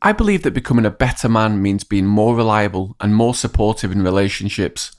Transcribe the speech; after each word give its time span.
I 0.00 0.12
believe 0.12 0.44
that 0.44 0.52
becoming 0.52 0.86
a 0.86 0.90
better 0.90 1.28
man 1.28 1.60
means 1.60 1.82
being 1.82 2.06
more 2.06 2.36
reliable 2.36 2.94
and 3.00 3.16
more 3.16 3.34
supportive 3.34 3.90
in 3.90 4.02
relationships. 4.02 4.92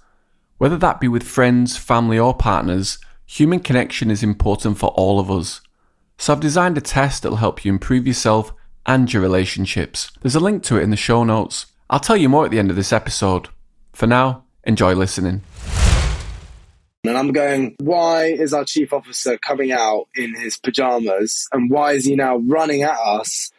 Whether 0.58 0.78
that 0.78 1.00
be 1.00 1.08
with 1.08 1.24
friends, 1.24 1.78
family, 1.78 2.20
or 2.20 2.34
partners, 2.34 3.00
human 3.26 3.62
connection 3.62 4.12
is 4.12 4.24
important 4.24 4.78
for 4.78 4.88
all 4.88 5.18
of 5.18 5.32
us. 5.32 5.62
So 6.18 6.34
I've 6.34 6.42
designed 6.42 6.78
a 6.78 6.82
test 6.82 7.24
that'll 7.24 7.38
help 7.38 7.64
you 7.64 7.72
improve 7.72 8.06
yourself 8.06 8.54
and 8.86 9.12
your 9.12 9.22
relationships. 9.22 10.12
There's 10.22 10.36
a 10.36 10.42
link 10.42 10.64
to 10.64 10.76
it 10.78 10.84
in 10.84 10.90
the 10.90 10.98
show 10.98 11.24
notes. 11.24 11.68
I'll 11.90 12.02
tell 12.02 12.18
you 12.18 12.28
more 12.28 12.44
at 12.44 12.52
the 12.52 12.60
end 12.60 12.70
of 12.70 12.76
this 12.76 12.92
episode. 12.92 13.48
For 13.94 14.06
now, 14.06 14.44
enjoy 14.66 14.96
listening. 14.96 15.44
And 17.06 17.18
I'm 17.18 17.32
going, 17.32 17.78
why 17.80 18.26
is 18.26 18.54
our 18.54 18.66
chief 18.66 18.92
officer 18.92 19.38
coming 19.38 19.72
out 19.72 20.10
in 20.14 20.36
his 20.36 20.58
pajamas? 20.58 21.48
And 21.54 21.72
why 21.72 21.94
is 21.94 22.04
he 22.04 22.18
now 22.18 22.36
running 22.40 22.84
at 22.84 23.00
us? 23.00 23.50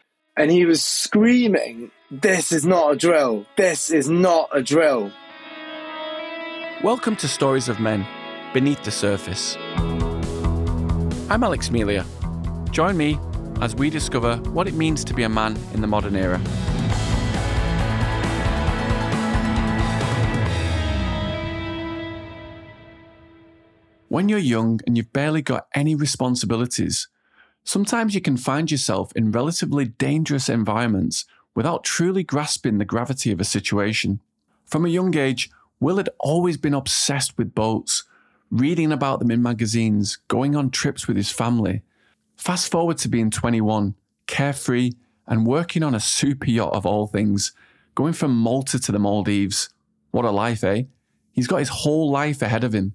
And 0.41 0.51
he 0.51 0.65
was 0.65 0.83
screaming, 0.83 1.91
This 2.11 2.51
is 2.51 2.65
not 2.65 2.95
a 2.95 2.97
drill. 2.97 3.45
This 3.59 3.91
is 3.91 4.09
not 4.09 4.48
a 4.55 4.62
drill. 4.62 5.12
Welcome 6.83 7.15
to 7.17 7.29
Stories 7.29 7.69
of 7.69 7.79
Men 7.79 8.07
Beneath 8.55 8.83
the 8.83 8.91
Surface. 8.91 9.59
I'm 11.29 11.45
Alex 11.45 11.71
Melia. 11.71 12.07
Join 12.71 12.97
me 12.97 13.19
as 13.61 13.75
we 13.75 13.91
discover 13.91 14.37
what 14.55 14.67
it 14.67 14.73
means 14.73 15.05
to 15.05 15.12
be 15.12 15.25
a 15.25 15.29
man 15.29 15.59
in 15.75 15.83
the 15.83 15.87
modern 15.87 16.17
era. 16.17 16.39
When 24.09 24.31
you're 24.31 24.39
young 24.39 24.81
and 24.87 24.97
you've 24.97 25.12
barely 25.12 25.43
got 25.43 25.67
any 25.75 25.95
responsibilities, 25.95 27.11
sometimes 27.70 28.16
you 28.16 28.20
can 28.20 28.37
find 28.37 28.69
yourself 28.69 29.12
in 29.15 29.30
relatively 29.30 29.84
dangerous 29.84 30.48
environments 30.48 31.24
without 31.55 31.84
truly 31.84 32.24
grasping 32.24 32.78
the 32.78 32.84
gravity 32.84 33.30
of 33.30 33.41
a 33.41 33.45
situation. 33.45 34.20
From 34.66 34.84
a 34.84 34.88
young 34.88 35.16
age, 35.16 35.48
Will 35.78 35.98
had 35.98 36.08
always 36.19 36.56
been 36.56 36.75
obsessed 36.75 37.39
with 37.39 37.55
boats, 37.55 38.03
reading 38.50 38.91
about 38.91 39.20
them 39.20 39.30
in 39.30 39.41
magazines, 39.41 40.19
going 40.27 40.56
on 40.56 40.70
trips 40.70 41.06
with 41.06 41.17
his 41.17 41.30
family. 41.30 41.83
Fast 42.36 42.72
forward 42.72 42.98
to 42.98 43.08
being 43.08 43.30
21, 43.30 43.95
carefree, 44.27 44.91
and 45.28 45.47
working 45.47 45.84
on 45.84 45.95
a 45.95 46.00
super 46.00 46.50
yacht 46.50 46.73
of 46.73 46.84
all 46.84 47.06
things, 47.06 47.52
going 47.95 48.14
from 48.14 48.36
Malta 48.36 48.80
to 48.80 48.91
the 48.91 48.98
Maldives. 48.98 49.69
What 50.11 50.25
a 50.25 50.33
life, 50.33 50.64
eh? 50.64 50.83
He's 51.30 51.47
got 51.47 51.58
his 51.58 51.69
whole 51.69 52.11
life 52.11 52.42
ahead 52.42 52.64
of 52.64 52.75
him. 52.75 52.95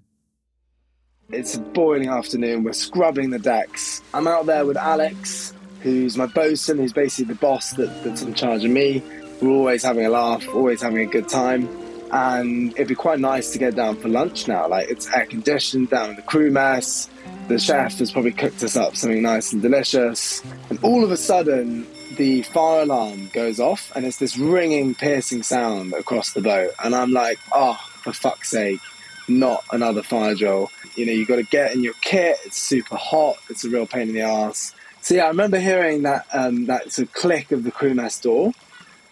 It's 1.32 1.56
a 1.56 1.60
boiling 1.60 2.08
afternoon. 2.08 2.64
We're 2.64 2.74
scrubbing 2.74 3.32
the 3.32 3.40
decks. 3.40 4.04
I'm 4.14 4.28
out 4.28 4.46
there 4.46 4.64
with 4.64 4.78
Alex, 4.78 5.54
who's 5.82 6.16
my 6.18 6.28
bosun, 6.28 6.78
who's 6.78 6.94
basically 6.94 7.34
the 7.34 7.40
boss 7.40 7.72
that, 7.72 8.04
that's 8.04 8.22
in 8.22 8.36
charge 8.36 8.64
of 8.64 8.70
me. 8.70 9.02
We're 9.42 9.50
always 9.50 9.82
having 9.82 10.06
a 10.06 10.10
laugh, 10.10 10.48
always 10.50 10.84
having 10.84 11.00
a 11.00 11.10
good 11.10 11.28
time. 11.28 11.68
And 12.12 12.74
it'd 12.74 12.90
be 12.90 12.96
quite 12.96 13.20
nice 13.20 13.52
to 13.54 13.60
get 13.60 13.76
down 13.76 13.96
for 13.96 14.08
lunch 14.08 14.48
now. 14.48 14.68
Like 14.68 14.88
it's 14.88 15.12
air 15.12 15.26
conditioned 15.26 15.90
down 15.90 16.12
in 16.12 16.16
the 16.16 16.22
crew 16.22 16.52
mess. 16.52 17.10
The 17.48 17.58
chef 17.58 17.98
has 17.98 18.12
probably 18.12 18.32
cooked 18.32 18.62
us 18.62 18.76
up 18.76 18.96
something 18.96 19.24
nice 19.24 19.52
and 19.52 19.64
delicious. 19.64 20.44
And 20.70 20.78
all 20.84 21.04
of 21.04 21.12
a 21.12 21.18
sudden, 21.18 21.88
the 22.18 22.44
fire 22.44 22.84
alarm 22.84 23.30
goes 23.34 23.60
off, 23.60 23.92
and 23.96 24.06
it's 24.06 24.18
this 24.18 24.38
ringing, 24.38 24.94
piercing 24.94 25.42
sound 25.42 25.94
across 25.94 26.34
the 26.34 26.42
boat. 26.42 26.72
And 26.84 26.96
I'm 26.96 27.12
like, 27.12 27.40
oh, 27.52 27.80
for 28.04 28.14
fuck's 28.14 28.52
sake, 28.52 28.80
not 29.28 29.64
another 29.72 30.04
fire 30.04 30.36
drill. 30.36 30.70
You 30.96 31.06
know, 31.06 31.12
you 31.12 31.26
got 31.26 31.38
to 31.38 31.44
get 31.44 31.74
in 31.74 31.84
your 31.84 31.94
kit. 32.02 32.38
It's 32.46 32.62
super 32.62 32.96
hot. 32.96 33.38
It's 33.50 33.64
a 33.66 33.70
real 33.70 33.86
pain 33.86 34.10
in 34.10 34.14
the 34.14 34.22
ass. 34.22 34.74
So 35.02 35.16
yeah, 35.16 35.26
I 35.26 35.28
remember 35.28 35.60
hearing 35.60 36.04
that 36.04 36.26
um, 36.34 36.66
that 36.66 36.92
sort 36.92 37.08
of 37.08 37.14
click 37.14 37.52
of 37.52 37.64
the 37.64 37.72
crew 37.72 37.94
mess 37.94 38.20
door, 38.20 38.52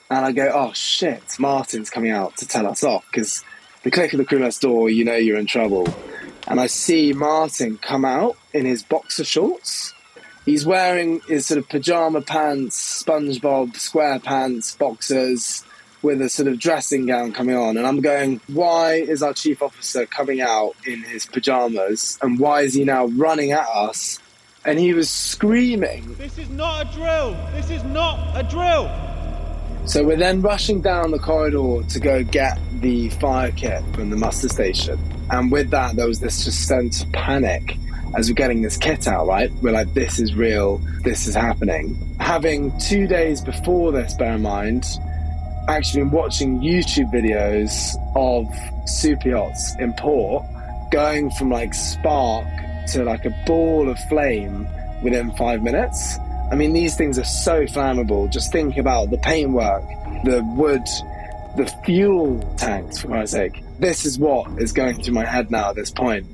and 0.09 0.25
I 0.25 0.31
go, 0.31 0.50
"Oh 0.53 0.73
shit, 0.73 1.23
Martin's 1.39 1.89
coming 1.89 2.11
out 2.11 2.38
to 2.38 2.47
tell 2.47 2.66
us 2.67 2.84
off." 2.84 3.06
Because 3.11 3.44
the 3.84 3.91
click 3.91 4.14
of 4.14 4.17
the 4.17 4.25
crew 4.25 4.39
mess 4.39 4.58
door, 4.59 4.89
you 4.89 5.06
know 5.06 5.16
you're 5.16 5.38
in 5.38 5.45
trouble. 5.45 5.88
And 6.47 6.59
I 6.59 6.67
see 6.67 7.14
Martin 7.14 7.78
come 7.78 8.06
out 8.06 8.38
in 8.53 8.66
his 8.66 8.84
boxer 8.84 9.23
shorts. 9.23 9.94
He's 10.46 10.66
wearing 10.66 11.22
his 11.22 11.46
sort 11.46 11.59
of 11.59 11.69
pajama 11.69 12.22
pants, 12.22 13.03
SpongeBob 13.03 13.78
square 13.78 14.19
pants, 14.19 14.75
boxers 14.75 15.63
with 16.03 16.22
a 16.22 16.30
sort 16.30 16.47
of 16.47 16.59
dressing 16.59 17.08
gown 17.08 17.31
coming 17.31 17.56
on, 17.56 17.78
and 17.78 17.88
I'm 17.88 18.02
going, 18.02 18.41
why 18.47 18.96
is 18.96 19.24
our 19.24 19.34
chief 19.34 19.62
officer 19.62 20.06
coming 20.06 20.41
out 20.41 20.75
in 20.86 21.02
his 21.02 21.25
pajamas, 21.25 22.19
and 22.22 22.38
why 22.40 22.62
is 22.62 22.75
he 22.75 22.84
now 22.84 23.08
running 23.08 23.53
at 23.53 23.68
us? 23.68 24.19
And 24.66 24.78
he 24.78 24.94
was 24.94 25.09
screaming. 25.09 26.14
This 26.16 26.38
is 26.38 26.50
not 26.50 26.88
a 26.88 26.94
drill. 26.94 27.38
This 27.53 27.69
is 27.69 27.84
not 27.86 28.38
a 28.38 28.44
drill. 28.44 28.91
So 29.88 30.03
we're 30.03 30.18
then 30.18 30.41
rushing 30.41 30.80
down 30.81 31.12
the 31.12 31.19
corridor 31.19 31.88
to 31.88 32.00
go 32.00 32.24
get 32.24 32.58
the 32.80 33.09
fire 33.09 33.52
kit 33.52 33.81
from 33.94 34.09
the 34.09 34.16
muster 34.18 34.50
station, 34.50 35.00
and 35.31 35.52
with 35.52 35.70
that, 35.72 35.96
there 35.96 36.08
was 36.08 36.20
this 36.20 36.44
just 36.46 36.68
sense 36.68 37.02
of 37.02 37.12
panic 37.14 37.78
as 38.16 38.30
we're 38.30 38.35
getting 38.35 38.62
this 38.62 38.78
kit 38.78 39.08
out, 39.08 39.25
right? 39.25 39.52
We're 39.62 39.72
like, 39.72 39.94
this 39.96 40.20
is 40.20 40.35
real, 40.35 40.78
this 41.03 41.25
is 41.25 41.34
happening. 41.34 41.97
Having 42.20 42.78
two 42.78 43.08
days 43.08 43.41
before 43.41 43.91
this, 43.91 44.14
bear 44.14 44.34
in 44.34 44.44
mind, 44.44 44.85
actually 45.68 46.03
been 46.03 46.12
watching 46.12 46.59
YouTube 46.59 47.12
videos 47.12 47.96
of 48.16 48.47
super 48.88 49.29
yachts 49.29 49.75
in 49.79 49.94
port 49.94 50.46
going 50.91 51.31
from 51.31 51.50
like 51.50 51.74
spark 51.74 52.46
to 52.88 53.03
like 53.03 53.25
a 53.25 53.44
ball 53.46 53.90
of 53.90 53.97
flame 54.09 54.68
within 55.02 55.31
five 55.35 55.63
minutes. 55.63 56.18
I 56.52 56.56
mean, 56.56 56.73
these 56.73 56.96
things 56.96 57.18
are 57.18 57.23
so 57.23 57.63
flammable. 57.63 58.29
Just 58.29 58.52
think 58.52 58.78
about 58.78 59.09
the 59.09 59.18
paintwork, 59.18 59.84
the 60.23 60.44
wood, 60.56 60.85
the 61.57 61.72
fuel 61.85 62.40
tanks, 62.57 63.00
for 63.00 63.07
Christ's 63.07 63.35
sake. 63.35 63.63
This 63.79 64.06
is 64.06 64.19
what 64.19 64.62
is 64.62 64.72
going 64.72 65.02
through 65.02 65.16
my 65.16 65.25
head 65.25 65.50
now 65.50 65.69
at 65.69 65.75
this 65.75 65.90
point. 65.91 66.28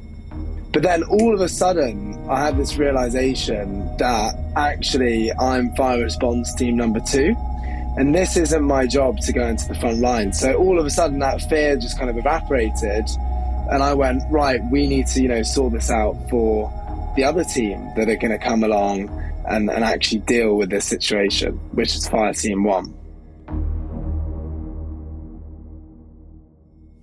But 0.71 0.83
then 0.83 1.03
all 1.03 1.33
of 1.33 1.41
a 1.41 1.49
sudden, 1.49 2.29
I 2.29 2.45
had 2.45 2.57
this 2.57 2.77
realization 2.77 3.95
that 3.97 4.35
actually 4.55 5.31
I'm 5.33 5.73
fire 5.75 6.03
response 6.03 6.53
team 6.53 6.75
number 6.75 6.99
two. 6.99 7.35
And 7.97 8.15
this 8.15 8.37
isn't 8.37 8.63
my 8.63 8.85
job 8.87 9.19
to 9.21 9.33
go 9.33 9.45
into 9.45 9.67
the 9.67 9.75
front 9.75 9.99
line. 9.99 10.31
So 10.31 10.53
all 10.53 10.79
of 10.79 10.85
a 10.85 10.89
sudden, 10.89 11.19
that 11.19 11.41
fear 11.49 11.75
just 11.75 11.97
kind 11.97 12.09
of 12.09 12.17
evaporated. 12.17 13.09
And 13.71 13.83
I 13.83 13.93
went, 13.93 14.23
right, 14.29 14.61
we 14.71 14.87
need 14.87 15.07
to, 15.07 15.21
you 15.21 15.27
know, 15.27 15.43
sort 15.43 15.73
this 15.73 15.91
out 15.91 16.15
for 16.29 16.71
the 17.15 17.23
other 17.23 17.43
team 17.43 17.91
that 17.95 18.09
are 18.09 18.15
going 18.15 18.31
to 18.31 18.37
come 18.37 18.63
along 18.63 19.09
and, 19.47 19.69
and 19.69 19.83
actually 19.83 20.19
deal 20.19 20.55
with 20.55 20.69
this 20.69 20.85
situation, 20.85 21.53
which 21.73 21.95
is 21.95 22.07
Fire 22.07 22.33
Team 22.33 22.63
One. 22.63 22.93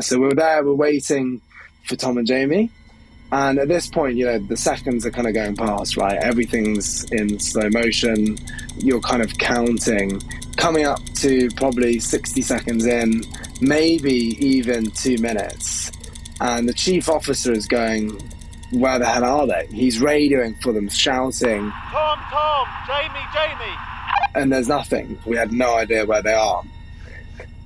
So 0.01 0.21
we're 0.21 0.35
there, 0.35 0.65
we're 0.65 0.75
waiting 0.75 1.41
for 1.87 1.97
Tom 1.97 2.19
and 2.19 2.27
Jamie. 2.27 2.71
And 3.33 3.59
at 3.59 3.69
this 3.69 3.89
point, 3.89 4.17
you 4.17 4.27
know, 4.27 4.39
the 4.39 4.57
seconds 4.57 5.05
are 5.05 5.11
kind 5.11 5.27
of 5.27 5.35
going 5.35 5.57
past, 5.57 5.97
right? 5.97 6.17
Everything's 6.23 7.11
in 7.11 7.39
slow 7.41 7.69
motion. 7.71 8.39
You're 8.79 9.01
kind 9.01 9.21
of 9.23 9.37
counting, 9.39 10.21
coming 10.57 10.85
up 10.87 11.01
to 11.17 11.49
probably 11.57 11.99
60 11.99 12.41
seconds 12.43 12.87
in, 12.87 13.25
maybe 13.61 14.37
even 14.45 14.91
two 14.93 15.19
minutes. 15.19 15.91
And 16.41 16.69
the 16.69 16.75
chief 16.75 17.09
officer 17.09 17.53
is 17.53 17.67
going, 17.67 18.21
Where 18.71 18.99
the 18.99 19.07
hell 19.07 19.25
are 19.25 19.47
they? 19.47 19.67
He's 19.73 20.01
radioing 20.01 20.61
for 20.63 20.73
them, 20.73 20.89
shouting, 20.89 21.71
Tom, 21.91 22.19
Tom, 22.31 22.67
Jamie, 22.87 23.27
Jamie. 23.35 23.77
and 24.35 24.53
there's 24.53 24.69
nothing. 24.69 25.19
We 25.27 25.37
had 25.37 25.53
no 25.53 25.77
idea 25.77 26.05
where 26.07 26.23
they 26.23 26.35
are. 26.35 26.63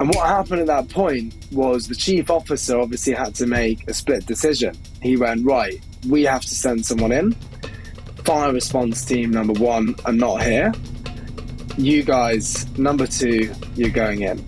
And 0.01 0.09
what 0.09 0.27
happened 0.27 0.63
at 0.63 0.67
that 0.69 0.89
point 0.89 1.35
was 1.53 1.87
the 1.87 1.95
chief 1.95 2.31
officer 2.31 2.81
obviously 2.81 3.13
had 3.13 3.35
to 3.35 3.47
make 3.47 3.87
a 3.87 3.93
split 3.93 4.25
decision. 4.25 4.75
He 5.03 5.19
went, 5.19 5.45
right, 5.45 5.79
we 6.09 6.23
have 6.23 6.41
to 6.41 6.55
send 6.55 6.87
someone 6.87 7.13
in. 7.13 7.33
Fire 8.25 8.51
response 8.51 9.05
team 9.05 9.31
number 9.31 9.53
one 9.53 9.95
are 10.07 10.13
not 10.13 10.43
here. 10.43 10.73
You 11.77 12.03
guys, 12.03 12.67
number 12.79 13.07
two, 13.07 13.53
you're 13.77 13.91
going 13.91 14.23
in. 14.23 14.43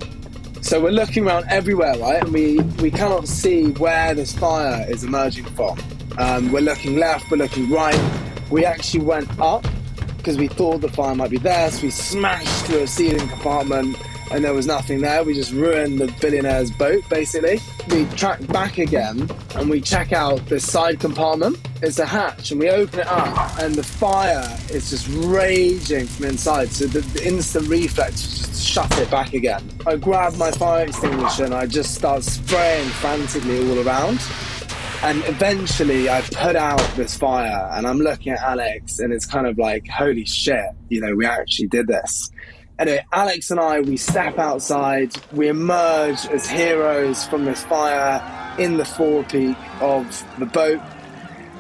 So 0.62 0.80
we're 0.80 0.90
looking 0.90 1.26
around 1.26 1.44
everywhere, 1.50 1.98
right? 1.98 2.22
And 2.22 2.32
we, 2.32 2.60
we 2.80 2.90
cannot 2.90 3.28
see 3.28 3.72
where 3.72 4.14
this 4.14 4.32
fire 4.32 4.86
is 4.88 5.04
emerging 5.04 5.44
from. 5.44 5.78
Um, 6.16 6.50
we're 6.50 6.60
looking 6.60 6.96
left, 6.96 7.30
we're 7.30 7.36
looking 7.36 7.68
right. 7.68 8.00
We 8.50 8.64
actually 8.64 9.04
went 9.04 9.28
up 9.38 9.66
because 10.16 10.38
we 10.38 10.48
thought 10.48 10.80
the 10.80 10.88
fire 10.88 11.14
might 11.14 11.30
be 11.30 11.36
there. 11.36 11.70
So 11.70 11.82
we 11.82 11.90
smashed 11.90 12.64
through 12.64 12.84
a 12.84 12.86
ceiling 12.86 13.28
compartment 13.28 13.98
and 14.32 14.44
there 14.44 14.54
was 14.54 14.66
nothing 14.66 15.00
there. 15.00 15.22
We 15.24 15.34
just 15.34 15.52
ruined 15.52 15.98
the 15.98 16.06
billionaire's 16.20 16.70
boat, 16.70 17.02
basically. 17.08 17.60
We 17.90 18.06
track 18.16 18.46
back 18.48 18.78
again 18.78 19.28
and 19.54 19.68
we 19.68 19.80
check 19.80 20.12
out 20.12 20.46
the 20.46 20.58
side 20.58 21.00
compartment. 21.00 21.58
It's 21.82 21.98
a 21.98 22.06
hatch, 22.06 22.52
and 22.52 22.60
we 22.60 22.70
open 22.70 23.00
it 23.00 23.06
up, 23.08 23.58
and 23.58 23.74
the 23.74 23.82
fire 23.82 24.56
is 24.70 24.90
just 24.90 25.08
raging 25.08 26.06
from 26.06 26.26
inside. 26.26 26.70
So 26.70 26.86
the, 26.86 27.00
the 27.00 27.26
instant 27.26 27.68
reflex 27.68 28.22
just 28.22 28.66
shut 28.66 28.98
it 28.98 29.10
back 29.10 29.34
again. 29.34 29.68
I 29.86 29.96
grab 29.96 30.36
my 30.36 30.50
fire 30.52 30.86
extinguisher 30.86 31.44
and 31.44 31.54
I 31.54 31.66
just 31.66 31.94
start 31.94 32.22
spraying 32.22 32.88
frantically 32.88 33.68
all 33.68 33.86
around. 33.86 34.20
And 35.02 35.24
eventually 35.24 36.08
I 36.08 36.20
put 36.20 36.54
out 36.54 36.80
this 36.94 37.16
fire 37.16 37.68
and 37.72 37.86
I'm 37.86 37.98
looking 37.98 38.32
at 38.32 38.40
Alex 38.40 39.00
and 39.00 39.12
it's 39.12 39.26
kind 39.26 39.48
of 39.48 39.58
like, 39.58 39.88
holy 39.88 40.24
shit, 40.24 40.64
you 40.90 41.00
know, 41.00 41.16
we 41.16 41.26
actually 41.26 41.66
did 41.66 41.88
this. 41.88 42.30
Anyway, 42.78 43.04
Alex 43.12 43.50
and 43.50 43.60
I, 43.60 43.80
we 43.80 43.96
step 43.96 44.38
outside, 44.38 45.12
we 45.32 45.48
emerge 45.48 46.26
as 46.26 46.48
heroes 46.48 47.24
from 47.26 47.44
this 47.44 47.62
fire 47.64 48.20
in 48.58 48.76
the 48.76 48.84
forepeak 48.84 49.56
of 49.80 50.24
the 50.38 50.46
boat, 50.46 50.80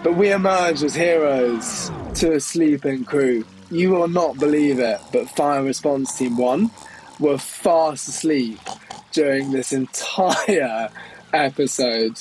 but 0.02 0.14
we 0.16 0.32
emerge 0.32 0.82
as 0.82 0.94
heroes 0.94 1.90
to 2.14 2.32
a 2.32 2.40
sleeping 2.40 3.04
crew. 3.04 3.44
You 3.70 3.90
will 3.90 4.08
not 4.08 4.38
believe 4.38 4.78
it, 4.78 5.00
but 5.12 5.28
Fire 5.30 5.62
Response 5.62 6.16
Team 6.16 6.36
1 6.36 6.70
were 7.20 7.38
fast 7.38 8.08
asleep 8.08 8.58
during 9.12 9.50
this 9.52 9.72
entire 9.72 10.90
episode. 11.32 12.18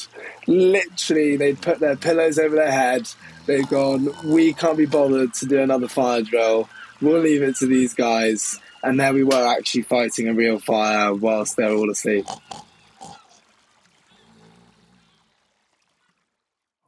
Literally, 0.47 1.37
they'd 1.37 1.61
put 1.61 1.79
their 1.79 1.95
pillows 1.95 2.37
over 2.37 2.55
their 2.55 2.71
head, 2.71 3.09
they've 3.45 3.67
gone, 3.67 4.09
We 4.25 4.53
can't 4.53 4.77
be 4.77 4.85
bothered 4.85 5.33
to 5.35 5.45
do 5.45 5.59
another 5.59 5.87
fire 5.87 6.21
drill, 6.21 6.69
we'll 7.01 7.21
leave 7.21 7.41
it 7.41 7.55
to 7.57 7.67
these 7.67 7.93
guys. 7.93 8.59
And 8.83 8.99
there 8.99 9.13
we 9.13 9.23
were 9.23 9.47
actually 9.47 9.83
fighting 9.83 10.27
a 10.27 10.33
real 10.33 10.59
fire 10.59 11.13
whilst 11.13 11.55
they're 11.55 11.71
all 11.71 11.91
asleep. 11.91 12.25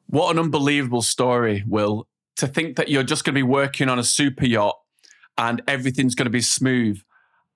What 0.08 0.32
an 0.32 0.40
unbelievable 0.40 1.02
story, 1.02 1.64
Will. 1.68 2.08
To 2.38 2.48
think 2.48 2.78
that 2.78 2.90
you're 2.90 3.04
just 3.04 3.24
going 3.26 3.34
to 3.34 3.40
be 3.40 3.44
working 3.44 3.90
on 3.90 4.00
a 4.00 4.04
super 4.04 4.46
yacht 4.46 4.78
and 5.38 5.62
everything's 5.68 6.16
going 6.16 6.26
to 6.26 6.32
be 6.32 6.42
smooth, 6.42 7.00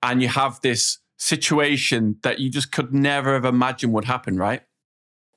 and 0.02 0.20
you 0.22 0.28
have 0.28 0.60
this 0.60 0.98
situation 1.16 2.16
that 2.22 2.38
you 2.38 2.50
just 2.50 2.72
could 2.72 2.92
never 2.92 3.34
have 3.34 3.44
imagined 3.44 3.92
would 3.92 4.04
happen, 4.04 4.36
right? 4.36 4.62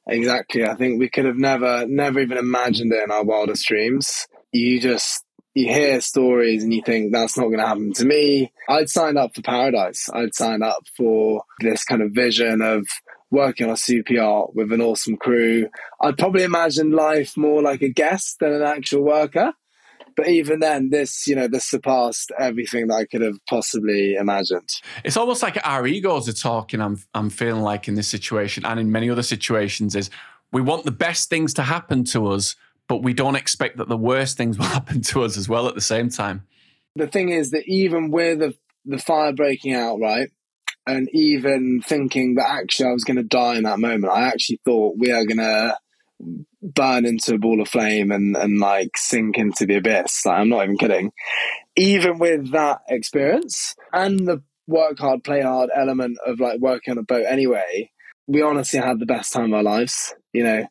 Exactly. 0.08 0.66
I 0.66 0.74
think 0.76 1.00
we 1.00 1.10
could 1.10 1.26
have 1.26 1.38
never, 1.38 1.86
never 1.88 2.20
even 2.20 2.38
imagined 2.38 2.92
it 2.94 3.04
in 3.04 3.12
our 3.12 3.24
wildest 3.24 3.68
dreams. 3.68 4.28
You 4.52 4.80
just, 4.80 5.24
you 5.54 5.68
hear 5.68 6.00
stories 6.02 6.64
and 6.64 6.74
you 6.74 6.82
think 6.82 7.12
that's 7.12 7.38
not 7.38 7.46
going 7.46 7.60
to 7.60 7.68
happen 7.68 7.94
to 7.94 8.06
me. 8.06 8.52
I'd 8.70 8.90
signed 8.90 9.18
up 9.18 9.36
for 9.36 9.42
paradise. 9.42 10.10
I'd 10.14 10.34
signed 10.34 10.64
up 10.64 10.86
for 10.96 11.44
this 11.60 11.84
kind 11.84 12.02
of 12.02 12.12
vision 12.12 12.62
of 12.62 12.88
working 13.32 13.68
on 13.68 13.74
a 13.74 13.78
super 13.78 14.48
with 14.54 14.72
an 14.72 14.82
awesome 14.82 15.18
crew. 15.18 15.68
I'd 16.02 16.18
probably 16.18 16.44
imagine 16.44 16.92
life 16.92 17.36
more 17.36 17.62
like 17.62 17.82
a 17.82 17.90
guest 17.90 18.38
than 18.40 18.54
an 18.54 18.62
actual 18.62 19.04
worker. 19.04 19.54
But 20.16 20.28
even 20.28 20.60
then, 20.60 20.90
this, 20.90 21.26
you 21.26 21.36
know, 21.36 21.48
this 21.48 21.66
surpassed 21.66 22.32
everything 22.38 22.88
that 22.88 22.96
I 22.96 23.06
could 23.06 23.22
have 23.22 23.38
possibly 23.50 24.16
imagined. 24.16 24.70
It's 25.06 25.16
almost 25.16 25.42
like 25.42 25.58
our 25.66 25.88
egos 25.88 26.28
are 26.28 26.34
talking. 26.34 26.82
I'm, 26.82 27.02
I'm 27.14 27.30
feeling 27.30 27.62
like 27.62 27.88
in 27.88 27.96
this 27.96 28.10
situation 28.10 28.66
and 28.66 28.80
in 28.80 28.92
many 28.92 29.10
other 29.10 29.24
situations 29.24 29.96
is 29.96 30.10
we 30.52 30.62
want 30.62 30.84
the 30.84 30.92
best 30.92 31.30
things 31.30 31.54
to 31.56 31.64
happen 31.64 32.04
to 32.06 32.28
us, 32.28 32.56
but 32.92 33.04
we 33.04 33.14
don't 33.14 33.38
expect 33.38 33.78
that 33.78 33.88
the 33.88 33.96
worst 33.96 34.36
things 34.36 34.58
will 34.58 34.66
happen 34.78 35.00
to 35.00 35.24
us 35.24 35.38
as 35.38 35.48
well 35.48 35.70
at 35.70 35.76
the 35.76 35.80
same 35.80 36.10
time. 36.10 36.46
The 36.98 37.08
thing 37.08 37.30
is 37.30 37.52
that 37.52 37.64
even 37.66 38.12
with 38.12 38.40
the, 38.40 38.54
the 38.84 38.98
fire 38.98 39.32
breaking 39.32 39.74
out, 39.74 40.02
right, 40.02 40.30
and 40.86 41.08
even 41.14 41.80
thinking 41.82 42.36
that 42.36 42.50
actually 42.50 42.90
I 42.90 42.92
was 42.92 43.06
going 43.06 43.16
to 43.16 43.24
die 43.24 43.56
in 43.56 43.64
that 43.64 43.80
moment, 43.80 44.12
I 44.12 44.24
actually 44.24 44.60
thought 44.66 44.98
we 44.98 45.10
are 45.10 45.24
going 45.24 45.38
to 45.38 45.78
burn 46.62 47.06
into 47.06 47.36
a 47.36 47.38
ball 47.38 47.62
of 47.62 47.70
flame 47.70 48.12
and, 48.12 48.36
and 48.36 48.60
like 48.60 48.98
sink 48.98 49.38
into 49.38 49.66
the 49.66 49.78
abyss. 49.78 50.26
Like, 50.26 50.40
I'm 50.40 50.50
not 50.50 50.66
even 50.66 50.78
kidding. 50.78 51.14
Even 51.78 52.20
with 52.20 52.52
that 52.52 52.82
experience 52.90 53.74
and 53.94 54.28
the 54.28 54.44
work 54.68 55.00
hard, 55.00 55.24
play 55.24 55.40
hard 55.40 55.70
element 55.74 56.18
of 56.26 56.42
like 56.42 56.60
working 56.60 56.92
on 56.92 56.98
a 56.98 57.04
boat 57.04 57.24
anyway, 57.26 57.90
we 58.28 58.42
honestly 58.42 58.82
had 58.82 59.00
the 59.00 59.06
best 59.06 59.32
time 59.32 59.54
of 59.54 59.60
our 59.60 59.64
lives. 59.64 60.14
You 60.34 60.44
know, 60.44 60.68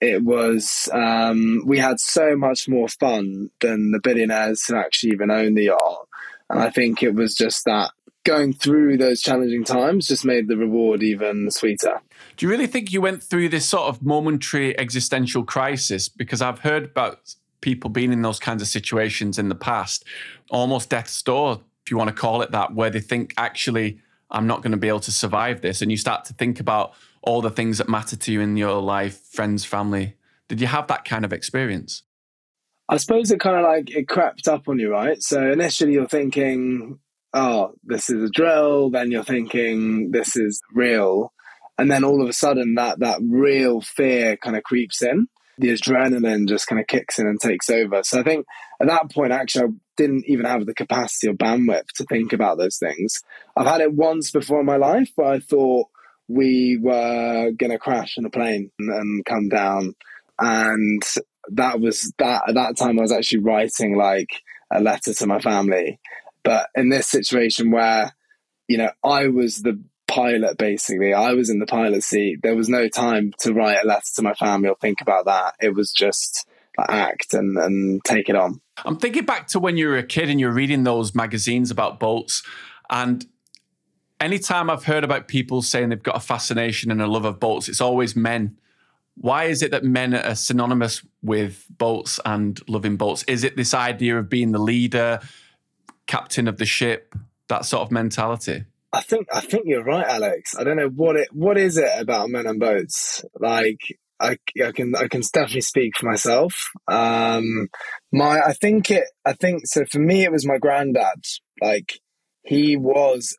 it 0.00 0.22
was, 0.22 0.88
um, 0.92 1.62
we 1.66 1.78
had 1.78 2.00
so 2.00 2.36
much 2.36 2.68
more 2.68 2.88
fun 2.88 3.50
than 3.60 3.92
the 3.92 4.00
billionaires 4.02 4.64
who 4.66 4.76
actually 4.76 5.12
even 5.12 5.30
own 5.30 5.54
the 5.54 5.64
yacht. 5.64 6.08
And 6.50 6.60
I 6.60 6.70
think 6.70 7.02
it 7.02 7.14
was 7.14 7.34
just 7.34 7.64
that 7.64 7.92
going 8.24 8.52
through 8.54 8.96
those 8.96 9.20
challenging 9.20 9.64
times 9.64 10.08
just 10.08 10.24
made 10.24 10.48
the 10.48 10.56
reward 10.56 11.02
even 11.02 11.50
sweeter. 11.50 12.00
Do 12.36 12.46
you 12.46 12.50
really 12.50 12.66
think 12.66 12.90
you 12.90 13.00
went 13.00 13.22
through 13.22 13.50
this 13.50 13.68
sort 13.68 13.88
of 13.88 14.02
momentary 14.02 14.78
existential 14.78 15.44
crisis? 15.44 16.08
Because 16.08 16.40
I've 16.42 16.60
heard 16.60 16.84
about 16.84 17.34
people 17.60 17.90
being 17.90 18.12
in 18.12 18.22
those 18.22 18.38
kinds 18.38 18.62
of 18.62 18.68
situations 18.68 19.38
in 19.38 19.48
the 19.48 19.54
past, 19.54 20.04
almost 20.50 20.90
death's 20.90 21.22
door, 21.22 21.60
if 21.84 21.90
you 21.90 21.96
want 21.98 22.08
to 22.08 22.14
call 22.14 22.42
it 22.42 22.50
that, 22.52 22.74
where 22.74 22.90
they 22.90 23.00
think, 23.00 23.34
actually, 23.36 24.00
I'm 24.30 24.46
not 24.46 24.62
going 24.62 24.72
to 24.72 24.78
be 24.78 24.88
able 24.88 25.00
to 25.00 25.12
survive 25.12 25.60
this. 25.60 25.82
And 25.82 25.90
you 25.90 25.96
start 25.96 26.24
to 26.26 26.34
think 26.34 26.60
about 26.60 26.94
all 27.24 27.40
the 27.40 27.50
things 27.50 27.78
that 27.78 27.88
matter 27.88 28.16
to 28.16 28.32
you 28.32 28.40
in 28.40 28.56
your 28.56 28.80
life, 28.80 29.18
friends, 29.32 29.64
family. 29.64 30.14
Did 30.48 30.60
you 30.60 30.66
have 30.66 30.86
that 30.88 31.04
kind 31.04 31.24
of 31.24 31.32
experience? 31.32 32.02
I 32.88 32.98
suppose 32.98 33.30
it 33.30 33.40
kind 33.40 33.56
of 33.56 33.62
like 33.62 33.90
it 33.90 34.06
crept 34.06 34.46
up 34.46 34.68
on 34.68 34.78
you, 34.78 34.90
right? 34.90 35.20
So 35.22 35.50
initially 35.50 35.94
you're 35.94 36.06
thinking, 36.06 36.98
oh, 37.32 37.72
this 37.82 38.10
is 38.10 38.22
a 38.22 38.30
drill. 38.30 38.90
Then 38.90 39.10
you're 39.10 39.24
thinking 39.24 40.10
this 40.10 40.36
is 40.36 40.60
real. 40.74 41.32
And 41.78 41.90
then 41.90 42.04
all 42.04 42.22
of 42.22 42.28
a 42.28 42.34
sudden 42.34 42.74
that, 42.74 43.00
that 43.00 43.20
real 43.22 43.80
fear 43.80 44.36
kind 44.36 44.56
of 44.56 44.62
creeps 44.62 45.02
in. 45.02 45.26
The 45.56 45.68
adrenaline 45.68 46.46
just 46.46 46.66
kind 46.66 46.80
of 46.80 46.86
kicks 46.86 47.18
in 47.18 47.26
and 47.26 47.40
takes 47.40 47.70
over. 47.70 48.02
So 48.02 48.20
I 48.20 48.22
think 48.22 48.44
at 48.82 48.88
that 48.88 49.10
point, 49.12 49.32
actually, 49.32 49.64
I 49.64 49.72
didn't 49.96 50.24
even 50.26 50.44
have 50.44 50.66
the 50.66 50.74
capacity 50.74 51.28
or 51.28 51.34
bandwidth 51.34 51.86
to 51.94 52.04
think 52.04 52.32
about 52.32 52.58
those 52.58 52.76
things. 52.76 53.22
I've 53.56 53.66
had 53.66 53.80
it 53.80 53.94
once 53.94 54.30
before 54.30 54.60
in 54.60 54.66
my 54.66 54.76
life 54.76 55.10
where 55.14 55.28
I 55.28 55.38
thought 55.38 55.86
we 56.28 56.78
were 56.80 57.50
going 57.56 57.70
to 57.70 57.78
crash 57.78 58.16
in 58.16 58.24
a 58.24 58.30
plane 58.30 58.70
and, 58.78 58.90
and 58.90 59.24
come 59.24 59.48
down. 59.48 59.94
And 60.38 61.02
that 61.52 61.80
was 61.80 62.12
that 62.18 62.48
at 62.48 62.54
that 62.54 62.76
time 62.76 62.98
I 62.98 63.02
was 63.02 63.12
actually 63.12 63.40
writing 63.40 63.96
like 63.96 64.30
a 64.72 64.80
letter 64.80 65.12
to 65.12 65.26
my 65.26 65.38
family 65.40 66.00
but 66.44 66.68
in 66.76 66.90
this 66.90 67.08
situation 67.08 67.72
where, 67.72 68.14
you 68.68 68.78
know, 68.78 68.90
I 69.02 69.28
was 69.28 69.62
the 69.62 69.82
pilot 70.06 70.58
basically, 70.58 71.12
I 71.12 71.32
was 71.32 71.50
in 71.50 71.58
the 71.58 71.66
pilot 71.66 72.04
seat, 72.04 72.40
there 72.42 72.54
was 72.54 72.68
no 72.68 72.86
time 72.88 73.32
to 73.40 73.52
write 73.52 73.78
a 73.82 73.86
letter 73.86 74.06
to 74.16 74.22
my 74.22 74.34
family 74.34 74.68
or 74.68 74.76
think 74.80 75.00
about 75.00 75.24
that. 75.24 75.54
It 75.60 75.74
was 75.74 75.90
just 75.90 76.46
act 76.78 77.32
and, 77.32 77.56
and 77.56 78.04
take 78.04 78.28
it 78.28 78.36
on. 78.36 78.60
I'm 78.84 78.98
thinking 78.98 79.24
back 79.24 79.48
to 79.48 79.58
when 79.58 79.76
you 79.76 79.88
were 79.88 79.96
a 79.96 80.06
kid 80.06 80.28
and 80.28 80.38
you're 80.38 80.52
reading 80.52 80.84
those 80.84 81.14
magazines 81.14 81.70
about 81.70 81.98
boats. 81.98 82.42
And 82.90 83.24
anytime 84.24 84.70
I've 84.70 84.84
heard 84.84 85.04
about 85.04 85.28
people 85.28 85.60
saying 85.60 85.90
they've 85.90 86.02
got 86.02 86.16
a 86.16 86.20
fascination 86.20 86.90
and 86.90 87.02
a 87.02 87.06
love 87.06 87.26
of 87.26 87.38
boats, 87.38 87.68
it's 87.68 87.80
always 87.80 88.16
men. 88.16 88.56
Why 89.16 89.44
is 89.44 89.62
it 89.62 89.70
that 89.70 89.84
men 89.84 90.14
are 90.14 90.34
synonymous 90.34 91.04
with 91.22 91.66
boats 91.68 92.18
and 92.24 92.58
loving 92.66 92.96
boats? 92.96 93.22
Is 93.24 93.44
it 93.44 93.56
this 93.56 93.74
idea 93.74 94.18
of 94.18 94.28
being 94.28 94.52
the 94.52 94.58
leader, 94.58 95.20
captain 96.06 96.48
of 96.48 96.56
the 96.56 96.64
ship, 96.64 97.14
that 97.48 97.66
sort 97.66 97.82
of 97.82 97.92
mentality? 97.92 98.64
I 98.92 99.02
think 99.02 99.26
I 99.32 99.40
think 99.40 99.64
you're 99.66 99.84
right, 99.84 100.06
Alex. 100.06 100.56
I 100.56 100.64
don't 100.64 100.76
know 100.76 100.88
what 100.88 101.16
it 101.16 101.28
what 101.32 101.58
is 101.58 101.76
it 101.76 101.90
about 101.98 102.30
men 102.30 102.46
and 102.46 102.58
boats. 102.58 103.24
Like 103.38 103.80
I, 104.20 104.38
I 104.64 104.72
can 104.72 104.94
I 104.96 105.08
can 105.08 105.20
definitely 105.32 105.60
speak 105.60 105.98
for 105.98 106.06
myself. 106.06 106.70
Um, 106.88 107.68
my 108.12 108.40
I 108.40 108.52
think 108.52 108.90
it 108.90 109.04
I 109.24 109.32
think 109.34 109.66
so 109.66 109.84
for 109.84 109.98
me 109.98 110.22
it 110.22 110.32
was 110.32 110.46
my 110.46 110.58
granddad. 110.58 111.24
Like 111.60 112.00
he 112.42 112.76
was 112.76 113.36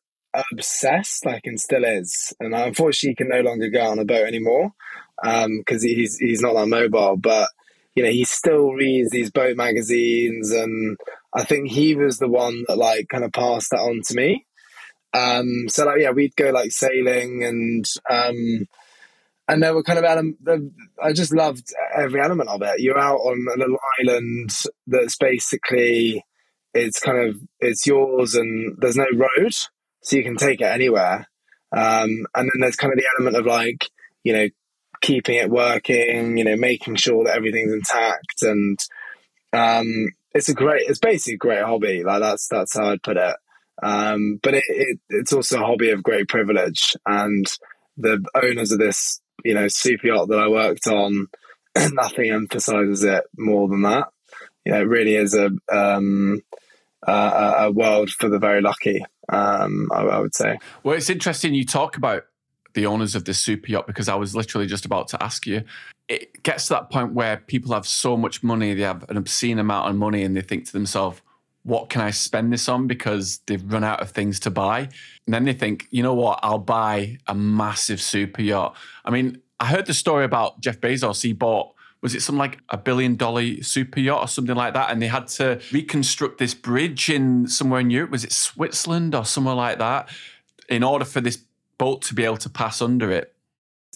obsessed, 0.52 1.26
like 1.26 1.42
and 1.46 1.60
still 1.60 1.84
is. 1.84 2.34
And 2.40 2.54
unfortunately, 2.54 3.12
he 3.12 3.16
can 3.16 3.30
no 3.30 3.42
longer 3.42 3.70
go 3.70 3.90
on 3.90 4.00
a 4.00 4.06
boat 4.06 4.28
anymore 4.28 4.72
because 5.22 5.84
um, 5.84 5.90
he's 5.90 6.18
he's 6.18 6.42
not 6.42 6.54
that 6.54 6.68
mobile. 6.68 7.18
But 7.18 7.50
you 7.96 8.04
know, 8.04 8.12
he 8.12 8.24
still 8.24 8.74
reads 8.74 9.12
these 9.12 9.32
boat 9.32 9.56
magazines, 9.58 10.52
and 10.52 10.98
I 11.34 11.44
think 11.44 11.70
he 11.70 11.96
was 11.96 12.20
the 12.20 12.28
one 12.28 12.64
that 12.68 12.78
like 12.78 13.08
kind 13.10 13.24
of 13.24 13.32
passed 13.32 13.72
that 13.72 13.80
on 13.80 14.02
to 14.06 14.16
me. 14.16 14.46
Um, 15.14 15.70
so 15.70 15.86
like 15.86 16.02
yeah, 16.02 16.12
we'd 16.12 16.36
go 16.36 16.52
like 16.52 16.72
sailing 16.72 17.44
and 17.44 17.86
um, 18.10 18.68
and 19.48 19.62
there 19.62 19.74
were 19.74 19.84
kind 19.84 20.00
of. 20.00 20.06
I 21.02 21.14
just 21.14 21.34
loved 21.34 21.68
every 21.96 22.20
element 22.20 22.50
of 22.50 22.62
it. 22.62 22.80
You're 22.80 23.00
out 23.00 23.18
on 23.18 23.46
a 23.54 23.60
little 23.60 23.78
island 24.02 24.52
that's 24.88 25.18
basically 25.18 26.24
it's 26.74 27.00
kind 27.00 27.30
of 27.30 27.38
it's 27.60 27.88
yours, 27.88 28.36
and 28.36 28.76
there's 28.80 28.98
no 28.98 29.08
road, 29.14 29.54
so 30.06 30.16
you 30.16 30.24
can 30.24 30.38
take 30.38 30.62
it 30.62 30.66
anywhere. 30.66 31.28
Um, 31.76 32.26
and 32.36 32.50
then 32.50 32.62
there's 32.62 32.76
kind 32.76 32.94
of 32.94 33.00
the 33.00 33.08
element 33.18 33.36
of 33.38 33.46
like 33.46 33.90
you 34.24 34.34
know 34.34 34.48
keeping 35.02 35.36
it 35.36 35.50
working, 35.50 36.38
you 36.38 36.44
know, 36.44 36.56
making 36.56 36.96
sure 36.96 37.26
that 37.26 37.36
everything's 37.36 37.74
intact, 37.74 38.44
and 38.44 38.80
um, 39.52 40.10
it's 40.34 40.50
a 40.50 40.54
great 40.54 40.84
it's 40.88 41.00
basically 41.00 41.34
a 41.34 41.38
great 41.38 41.64
hobby. 41.64 42.04
Like 42.04 42.22
that's 42.22 42.48
that's 42.48 42.78
how 42.78 42.92
i'd 42.92 43.04
put 43.04 43.18
it. 43.18 43.36
Um, 43.84 44.40
but 44.42 44.54
it, 44.54 44.64
it, 44.68 45.00
it's 45.10 45.34
also 45.34 45.62
a 45.62 45.66
hobby 45.66 45.90
of 45.90 46.04
great 46.04 46.28
privilege. 46.28 46.96
And 47.06 47.46
the 47.98 48.24
owners 48.36 48.72
of 48.72 48.80
this 48.80 49.20
you 49.44 49.54
know 49.54 49.68
super 49.68 50.08
yacht 50.08 50.28
that 50.30 50.40
i 50.40 50.48
worked 50.48 50.88
on 50.88 51.28
nothing 51.94 52.32
emphasizes 52.32 53.04
it 53.04 53.24
more 53.38 53.68
than 53.68 53.82
that. 53.82 54.10
You 54.66 54.74
know 54.74 54.82
it 54.82 54.88
really 54.88 55.16
is 55.16 55.36
a 55.36 55.50
um, 55.72 56.42
a, 57.08 57.12
a 57.60 57.72
world 57.72 58.10
for 58.10 58.30
the 58.30 58.40
very 58.40 58.62
lucky 58.62 59.04
um, 59.30 59.90
I, 59.92 60.02
I 60.02 60.20
would 60.20 60.36
say 60.36 60.60
well 60.84 60.96
it's 60.96 61.10
interesting 61.10 61.54
you 61.54 61.66
talk 61.66 61.98
about 61.98 62.26
the 62.74 62.86
owners 62.86 63.16
of 63.16 63.24
this 63.26 63.40
super 63.40 63.72
yacht 63.72 63.88
because 63.88 64.10
I 64.10 64.16
was 64.16 64.36
literally 64.36 64.68
just 64.68 64.86
about 64.86 65.08
to 65.10 65.24
ask 65.24 65.48
you 65.48 65.64
it 66.08 66.44
gets 66.44 66.68
to 66.68 66.74
that 66.74 66.90
point 66.90 67.14
where 67.14 67.38
people 67.38 67.74
have 67.74 67.88
so 67.88 68.16
much 68.16 68.44
money, 68.44 68.74
they 68.74 68.84
have 68.84 69.10
an 69.10 69.18
obscene 69.18 69.60
amount 69.60 69.90
of 69.90 69.96
money, 69.96 70.24
and 70.24 70.36
they 70.36 70.42
think 70.42 70.66
to 70.66 70.72
themselves, 70.72 71.22
what 71.64 71.90
can 71.90 72.02
I 72.02 72.12
spend 72.12 72.54
this 72.54 72.70
on 72.70 72.86
because 72.86 73.40
they've 73.48 73.64
run 73.74 73.84
out 73.84 74.00
of 74.00 74.12
things 74.12 74.40
to 74.42 74.52
buy. 74.52 74.82
And 75.26 75.34
then 75.34 75.46
they 75.46 75.54
think, 75.54 75.88
you 75.90 76.04
know 76.04 76.14
what, 76.14 76.40
I'll 76.44 76.60
buy 76.60 77.18
a 77.26 77.34
massive 77.34 78.00
super 78.00 78.44
yacht. 78.44 78.76
I 79.04 79.10
mean, 79.10 79.42
I 79.60 79.66
heard 79.66 79.88
the 79.88 79.94
story 79.96 80.26
about 80.26 80.62
Jeff 80.62 80.80
Bezos. 80.80 81.24
He 81.24 81.34
bought, 81.34 81.74
was 82.06 82.14
it 82.14 82.22
some 82.22 82.38
like 82.38 82.60
a 82.70 82.78
billion 82.78 83.16
dollar 83.16 83.64
super 83.64 84.00
yacht 84.00 84.22
or 84.22 84.28
something 84.28 84.56
like 84.56 84.76
that? 84.76 84.92
And 84.92 85.02
they 85.02 85.08
had 85.08 85.26
to 85.40 85.60
reconstruct 85.72 86.38
this 86.38 86.54
bridge 86.54 87.10
in 87.10 87.48
somewhere 87.48 87.80
in 87.80 87.90
Europe. 87.90 88.12
Was 88.12 88.24
it 88.24 88.32
Switzerland 88.32 89.16
or 89.16 89.26
somewhere 89.26 89.56
like 89.56 89.80
that? 89.80 90.10
In 90.70 90.84
order 90.84 91.04
for 91.04 91.20
this 91.20 91.40
boat 91.80 92.04
to 92.04 92.14
be 92.14 92.24
able 92.24 92.38
to 92.38 92.50
pass 92.52 92.80
under 92.80 93.10
it. 93.12 93.34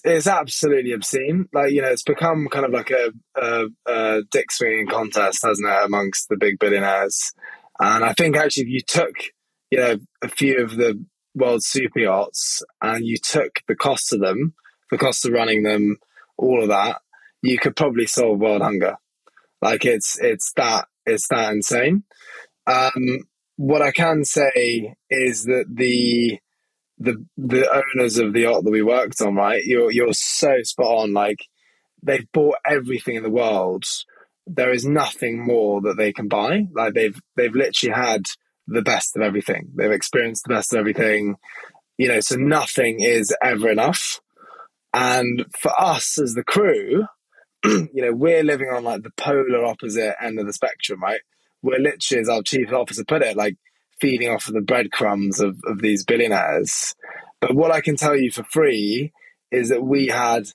It's 0.03 0.25
absolutely 0.25 0.91
obscene. 0.91 1.49
Like 1.53 1.71
you 1.71 1.83
know, 1.83 1.89
it's 1.89 2.01
become 2.01 2.47
kind 2.51 2.65
of 2.65 2.71
like 2.71 2.89
a, 2.89 3.11
a, 3.35 3.67
a 3.85 4.21
dick 4.31 4.51
swinging 4.51 4.87
contest, 4.87 5.41
hasn't 5.43 5.69
it, 5.69 5.85
amongst 5.85 6.29
the 6.29 6.37
big 6.37 6.57
billionaires? 6.57 7.31
And 7.79 8.03
I 8.03 8.13
think 8.13 8.35
actually, 8.35 8.63
if 8.63 8.69
you 8.69 8.81
took 8.81 9.13
you 9.69 9.77
know 9.77 9.97
a 10.23 10.29
few 10.29 10.63
of 10.63 10.77
the 10.77 11.05
world's 11.35 11.67
super 11.67 11.99
yachts 11.99 12.63
and 12.81 13.05
you 13.05 13.17
took 13.17 13.59
the 13.67 13.75
cost 13.75 14.13
of 14.13 14.19
them, 14.19 14.55
the 14.89 14.97
cost 14.97 15.25
of 15.25 15.31
running 15.31 15.61
them, 15.61 15.97
all 16.37 16.63
of 16.63 16.69
that, 16.69 17.01
you 17.41 17.57
could 17.57 17.75
probably 17.75 18.05
solve 18.05 18.39
world 18.39 18.61
hunger. 18.61 18.95
Like 19.61 19.85
it's 19.85 20.17
it's 20.19 20.53
that 20.55 20.87
it's 21.05 21.27
that 21.29 21.53
insane. 21.53 22.03
Um, 22.67 23.27
what 23.57 23.81
I 23.81 23.91
can 23.91 24.23
say 24.23 24.95
is 25.09 25.43
that 25.45 25.65
the 25.69 26.39
the 26.97 27.25
the 27.37 27.69
owners 27.69 28.17
of 28.17 28.33
the 28.33 28.41
yacht 28.41 28.63
that 28.63 28.71
we 28.71 28.81
worked 28.81 29.21
on, 29.21 29.35
right? 29.35 29.63
You're 29.63 29.91
you're 29.91 30.13
so 30.13 30.61
spot 30.63 31.03
on. 31.03 31.13
Like 31.13 31.45
they've 32.03 32.31
bought 32.33 32.57
everything 32.65 33.15
in 33.15 33.23
the 33.23 33.29
world. 33.29 33.85
There 34.47 34.71
is 34.71 34.85
nothing 34.85 35.45
more 35.45 35.81
that 35.81 35.97
they 35.97 36.13
can 36.13 36.27
buy. 36.27 36.67
Like 36.73 36.93
they've 36.93 37.19
they've 37.35 37.53
literally 37.53 37.93
had 37.93 38.23
the 38.67 38.81
best 38.81 39.15
of 39.15 39.21
everything. 39.21 39.71
They've 39.75 39.91
experienced 39.91 40.43
the 40.47 40.53
best 40.53 40.73
of 40.73 40.79
everything. 40.79 41.35
You 41.97 42.07
know, 42.07 42.19
so 42.21 42.35
nothing 42.35 43.01
is 43.01 43.35
ever 43.43 43.69
enough. 43.69 44.21
And 44.93 45.45
for 45.59 45.71
us 45.79 46.17
as 46.17 46.33
the 46.33 46.43
crew, 46.43 47.05
you 47.65 47.89
know, 47.93 48.13
we're 48.13 48.43
living 48.43 48.69
on 48.69 48.83
like 48.83 49.03
the 49.03 49.11
polar 49.11 49.65
opposite 49.65 50.15
end 50.21 50.39
of 50.39 50.45
the 50.45 50.53
spectrum, 50.53 51.01
right? 51.01 51.21
We're 51.61 51.79
literally, 51.79 52.21
as 52.21 52.29
our 52.29 52.41
chief 52.41 52.71
officer 52.71 53.03
put 53.03 53.21
it, 53.21 53.35
like 53.35 53.55
feeding 53.99 54.29
off 54.29 54.47
of 54.47 54.53
the 54.53 54.61
breadcrumbs 54.61 55.39
of, 55.39 55.59
of 55.65 55.81
these 55.81 56.05
billionaires. 56.05 56.95
But 57.41 57.55
what 57.55 57.71
I 57.71 57.81
can 57.81 57.95
tell 57.95 58.15
you 58.15 58.31
for 58.31 58.43
free 58.43 59.11
is 59.51 59.69
that 59.69 59.83
we 59.83 60.07
had, 60.07 60.47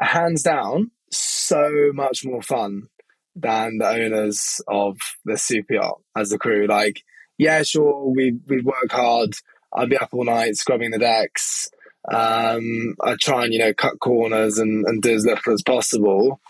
hands 0.00 0.42
down, 0.42 0.90
so 1.10 1.90
much 1.94 2.24
more 2.24 2.42
fun 2.42 2.88
than 3.34 3.78
the 3.78 3.88
owners 3.88 4.60
of 4.66 4.98
the 5.24 5.38
super 5.38 5.74
yacht 5.74 6.00
as 6.16 6.30
the 6.30 6.38
crew. 6.38 6.66
Like, 6.66 7.02
yeah, 7.38 7.62
sure, 7.62 8.12
we 8.14 8.38
we 8.46 8.60
work 8.62 8.90
hard. 8.90 9.34
I'd 9.72 9.90
be 9.90 9.96
up 9.96 10.10
all 10.12 10.24
night 10.24 10.56
scrubbing 10.56 10.90
the 10.90 10.98
decks. 10.98 11.70
Um, 12.12 12.96
I 13.02 13.16
try 13.20 13.44
and 13.44 13.52
you 13.52 13.58
know 13.58 13.74
cut 13.74 13.98
corners 14.00 14.58
and, 14.58 14.84
and 14.86 15.02
do 15.02 15.14
as 15.14 15.24
little 15.24 15.52
as 15.52 15.62
possible. 15.62 16.40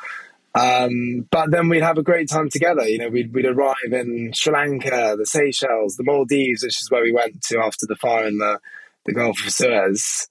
Um, 0.54 1.28
but 1.30 1.50
then 1.50 1.68
we'd 1.68 1.82
have 1.82 1.98
a 1.98 2.02
great 2.02 2.28
time 2.28 2.48
together. 2.48 2.88
You 2.88 2.98
know, 2.98 3.08
we'd, 3.08 3.32
we'd 3.32 3.44
arrive 3.44 3.92
in 3.92 4.32
Sri 4.34 4.52
Lanka, 4.52 5.14
the 5.16 5.26
Seychelles, 5.26 5.96
the 5.96 6.04
Maldives, 6.04 6.64
which 6.64 6.80
is 6.80 6.90
where 6.90 7.02
we 7.02 7.12
went 7.12 7.42
to 7.42 7.58
after 7.60 7.86
the 7.86 7.94
fire 7.94 8.26
in 8.26 8.38
the, 8.38 8.58
the 9.04 9.12
Gulf 9.12 9.44
of 9.44 9.52
Suez. 9.52 10.26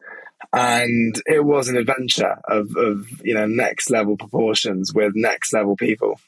And 0.53 1.21
it 1.25 1.45
was 1.45 1.69
an 1.69 1.77
adventure 1.77 2.39
of, 2.45 2.75
of, 2.75 3.07
you 3.23 3.33
know, 3.33 3.45
next 3.45 3.89
level 3.89 4.17
proportions 4.17 4.93
with 4.93 5.13
next 5.15 5.53
level 5.53 5.75
people. 5.75 6.19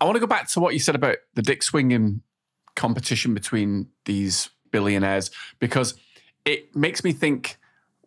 I 0.00 0.04
want 0.04 0.16
to 0.16 0.20
go 0.20 0.26
back 0.26 0.48
to 0.48 0.60
what 0.60 0.72
you 0.72 0.80
said 0.80 0.94
about 0.94 1.16
the 1.34 1.42
dick 1.42 1.62
swinging 1.62 2.22
competition 2.76 3.34
between 3.34 3.88
these 4.04 4.50
billionaires 4.70 5.30
because 5.58 5.94
it 6.44 6.74
makes 6.74 7.04
me 7.04 7.12
think 7.12 7.58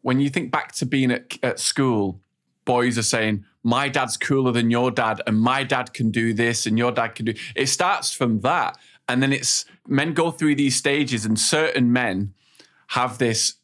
when 0.03 0.19
you 0.19 0.29
think 0.29 0.51
back 0.51 0.71
to 0.73 0.85
being 0.85 1.11
at, 1.11 1.37
at 1.41 1.59
school, 1.59 2.21
boys 2.65 2.97
are 2.97 3.03
saying, 3.03 3.43
my 3.63 3.87
dad's 3.87 4.17
cooler 4.17 4.51
than 4.51 4.69
your 4.69 4.91
dad, 4.91 5.21
and 5.25 5.39
my 5.39 5.63
dad 5.63 5.93
can 5.93 6.11
do 6.11 6.33
this, 6.33 6.65
and 6.65 6.77
your 6.77 6.91
dad 6.91 7.09
can 7.15 7.25
do. 7.25 7.33
It 7.55 7.67
starts 7.67 8.13
from 8.13 8.41
that, 8.41 8.77
and 9.07 9.23
then 9.23 9.33
it's 9.33 9.65
men 9.87 10.13
go 10.13 10.31
through 10.31 10.55
these 10.55 10.75
stages, 10.75 11.25
and 11.25 11.39
certain 11.39 11.91
men 11.91 12.33
have 12.87 13.17
this 13.17 13.55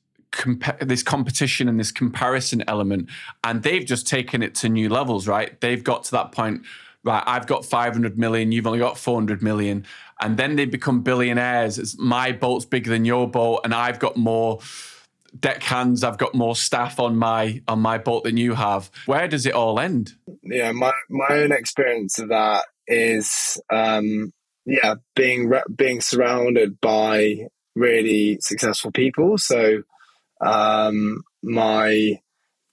this 0.81 1.03
competition 1.03 1.67
and 1.67 1.79
this 1.79 1.91
comparison 1.91 2.63
element, 2.67 3.09
and 3.43 3.61
they've 3.63 3.85
just 3.85 4.07
taken 4.07 4.41
it 4.41 4.55
to 4.55 4.69
new 4.69 4.87
levels. 4.87 5.27
Right? 5.27 5.59
They've 5.59 5.83
got 5.83 6.05
to 6.05 6.11
that 6.11 6.31
point. 6.31 6.61
Right, 7.01 7.23
I've 7.25 7.47
got 7.47 7.63
500 7.63 8.17
million, 8.17 8.51
you've 8.51 8.67
only 8.67 8.79
got 8.79 8.97
400 8.97 9.41
million. 9.41 9.85
And 10.21 10.35
then 10.35 10.57
they 10.57 10.65
become 10.65 11.01
billionaires. 11.01 11.79
It's 11.79 11.97
my 11.97 12.33
boat's 12.33 12.65
bigger 12.65 12.89
than 12.89 13.05
your 13.05 13.29
boat, 13.29 13.61
and 13.63 13.73
I've 13.73 13.99
got 13.99 14.17
more 14.17 14.59
deckhands 15.37 16.03
i've 16.03 16.17
got 16.17 16.33
more 16.33 16.55
staff 16.55 16.99
on 16.99 17.15
my 17.15 17.61
on 17.67 17.79
my 17.79 17.97
boat 17.97 18.23
than 18.23 18.37
you 18.37 18.53
have. 18.53 18.89
Where 19.05 19.27
does 19.27 19.45
it 19.45 19.53
all 19.53 19.79
end? 19.79 20.13
Yeah 20.43 20.71
my 20.71 20.93
my 21.09 21.27
own 21.29 21.51
experience 21.51 22.19
of 22.19 22.29
that 22.29 22.65
is 22.87 23.61
um 23.69 24.33
yeah 24.65 24.95
being 25.15 25.51
being 25.75 26.01
surrounded 26.01 26.79
by 26.81 27.47
really 27.75 28.39
successful 28.41 28.91
people. 28.91 29.37
So 29.37 29.83
um 30.41 31.21
my 31.43 32.19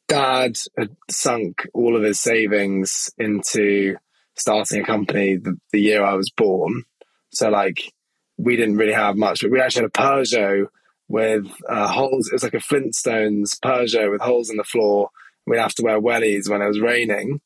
dad 0.09 0.57
had 0.79 0.97
sunk 1.11 1.69
all 1.75 1.97
of 1.97 2.03
his 2.03 2.21
savings 2.21 3.11
into 3.19 3.97
starting 4.37 4.83
a 4.83 4.85
company 4.85 5.37
the, 5.37 5.57
the 5.73 5.81
year 5.81 6.05
i 6.05 6.15
was 6.15 6.31
born. 6.31 6.85
So 7.33 7.49
like 7.51 7.93
we 8.39 8.57
didn't 8.57 8.77
really 8.77 8.93
have 8.93 9.17
much 9.17 9.43
but 9.43 9.51
we 9.51 9.61
actually 9.61 9.83
had 9.83 9.91
a 9.91 10.03
peugeot 10.03 10.67
with 11.09 11.47
uh, 11.69 11.89
holes. 11.89 12.29
It 12.29 12.33
was 12.33 12.43
like 12.43 12.55
a 12.55 12.59
Flintstones 12.59 13.59
Peugeot 13.61 14.11
with 14.11 14.21
holes 14.21 14.51
in 14.51 14.57
the 14.57 14.65
floor. 14.65 15.11
We'd 15.47 15.61
have 15.61 15.75
to 15.75 15.83
wear 15.83 16.01
wellies 16.01 16.49
when 16.49 16.63
it 16.63 16.67
was 16.67 16.81
raining. 16.81 17.41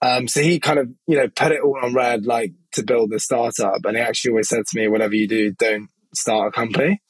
Um, 0.00 0.28
so 0.28 0.40
he 0.40 0.60
kind 0.60 0.78
of, 0.78 0.88
you 1.06 1.16
know, 1.16 1.28
put 1.28 1.52
it 1.52 1.60
all 1.60 1.78
on 1.82 1.92
red, 1.92 2.24
like 2.24 2.52
to 2.72 2.82
build 2.82 3.10
the 3.10 3.20
startup. 3.20 3.84
And 3.84 3.96
he 3.96 4.02
actually 4.02 4.30
always 4.30 4.48
said 4.48 4.64
to 4.66 4.78
me, 4.78 4.88
whatever 4.88 5.14
you 5.14 5.26
do, 5.26 5.52
don't 5.52 5.88
start 6.14 6.48
a 6.48 6.52
company. 6.52 7.02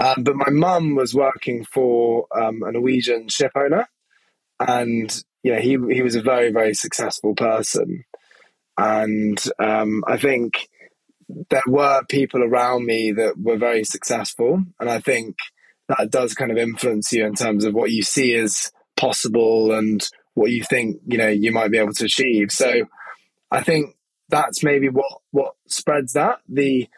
Um, 0.00 0.22
but 0.22 0.36
my 0.36 0.50
mum 0.50 0.94
was 0.94 1.14
working 1.14 1.64
for 1.64 2.26
um, 2.34 2.62
a 2.62 2.72
Norwegian 2.72 3.28
ship 3.28 3.52
owner. 3.56 3.88
And, 4.60 5.14
you 5.42 5.52
know, 5.52 5.60
he, 5.60 5.76
he 5.92 6.02
was 6.02 6.14
a 6.14 6.22
very, 6.22 6.52
very 6.52 6.74
successful 6.74 7.34
person. 7.34 8.04
And 8.78 9.42
um, 9.58 10.02
I 10.06 10.16
think 10.16 10.68
there 11.50 11.62
were 11.66 12.02
people 12.08 12.42
around 12.42 12.86
me 12.86 13.12
that 13.12 13.34
were 13.38 13.56
very 13.56 13.84
successful. 13.84 14.62
And 14.80 14.90
I 14.90 15.00
think 15.00 15.36
that 15.88 16.10
does 16.10 16.34
kind 16.34 16.50
of 16.50 16.58
influence 16.58 17.12
you 17.12 17.24
in 17.26 17.34
terms 17.34 17.64
of 17.64 17.74
what 17.74 17.90
you 17.90 18.02
see 18.02 18.34
as 18.34 18.72
possible 18.96 19.72
and 19.72 20.06
what 20.34 20.50
you 20.50 20.64
think, 20.64 21.00
you 21.06 21.18
know, 21.18 21.28
you 21.28 21.52
might 21.52 21.70
be 21.70 21.78
able 21.78 21.92
to 21.94 22.04
achieve. 22.04 22.50
So 22.50 22.86
I 23.50 23.62
think 23.62 23.94
that's 24.28 24.64
maybe 24.64 24.88
what, 24.88 25.20
what 25.30 25.54
spreads 25.68 26.14
that. 26.14 26.38
The 26.48 26.88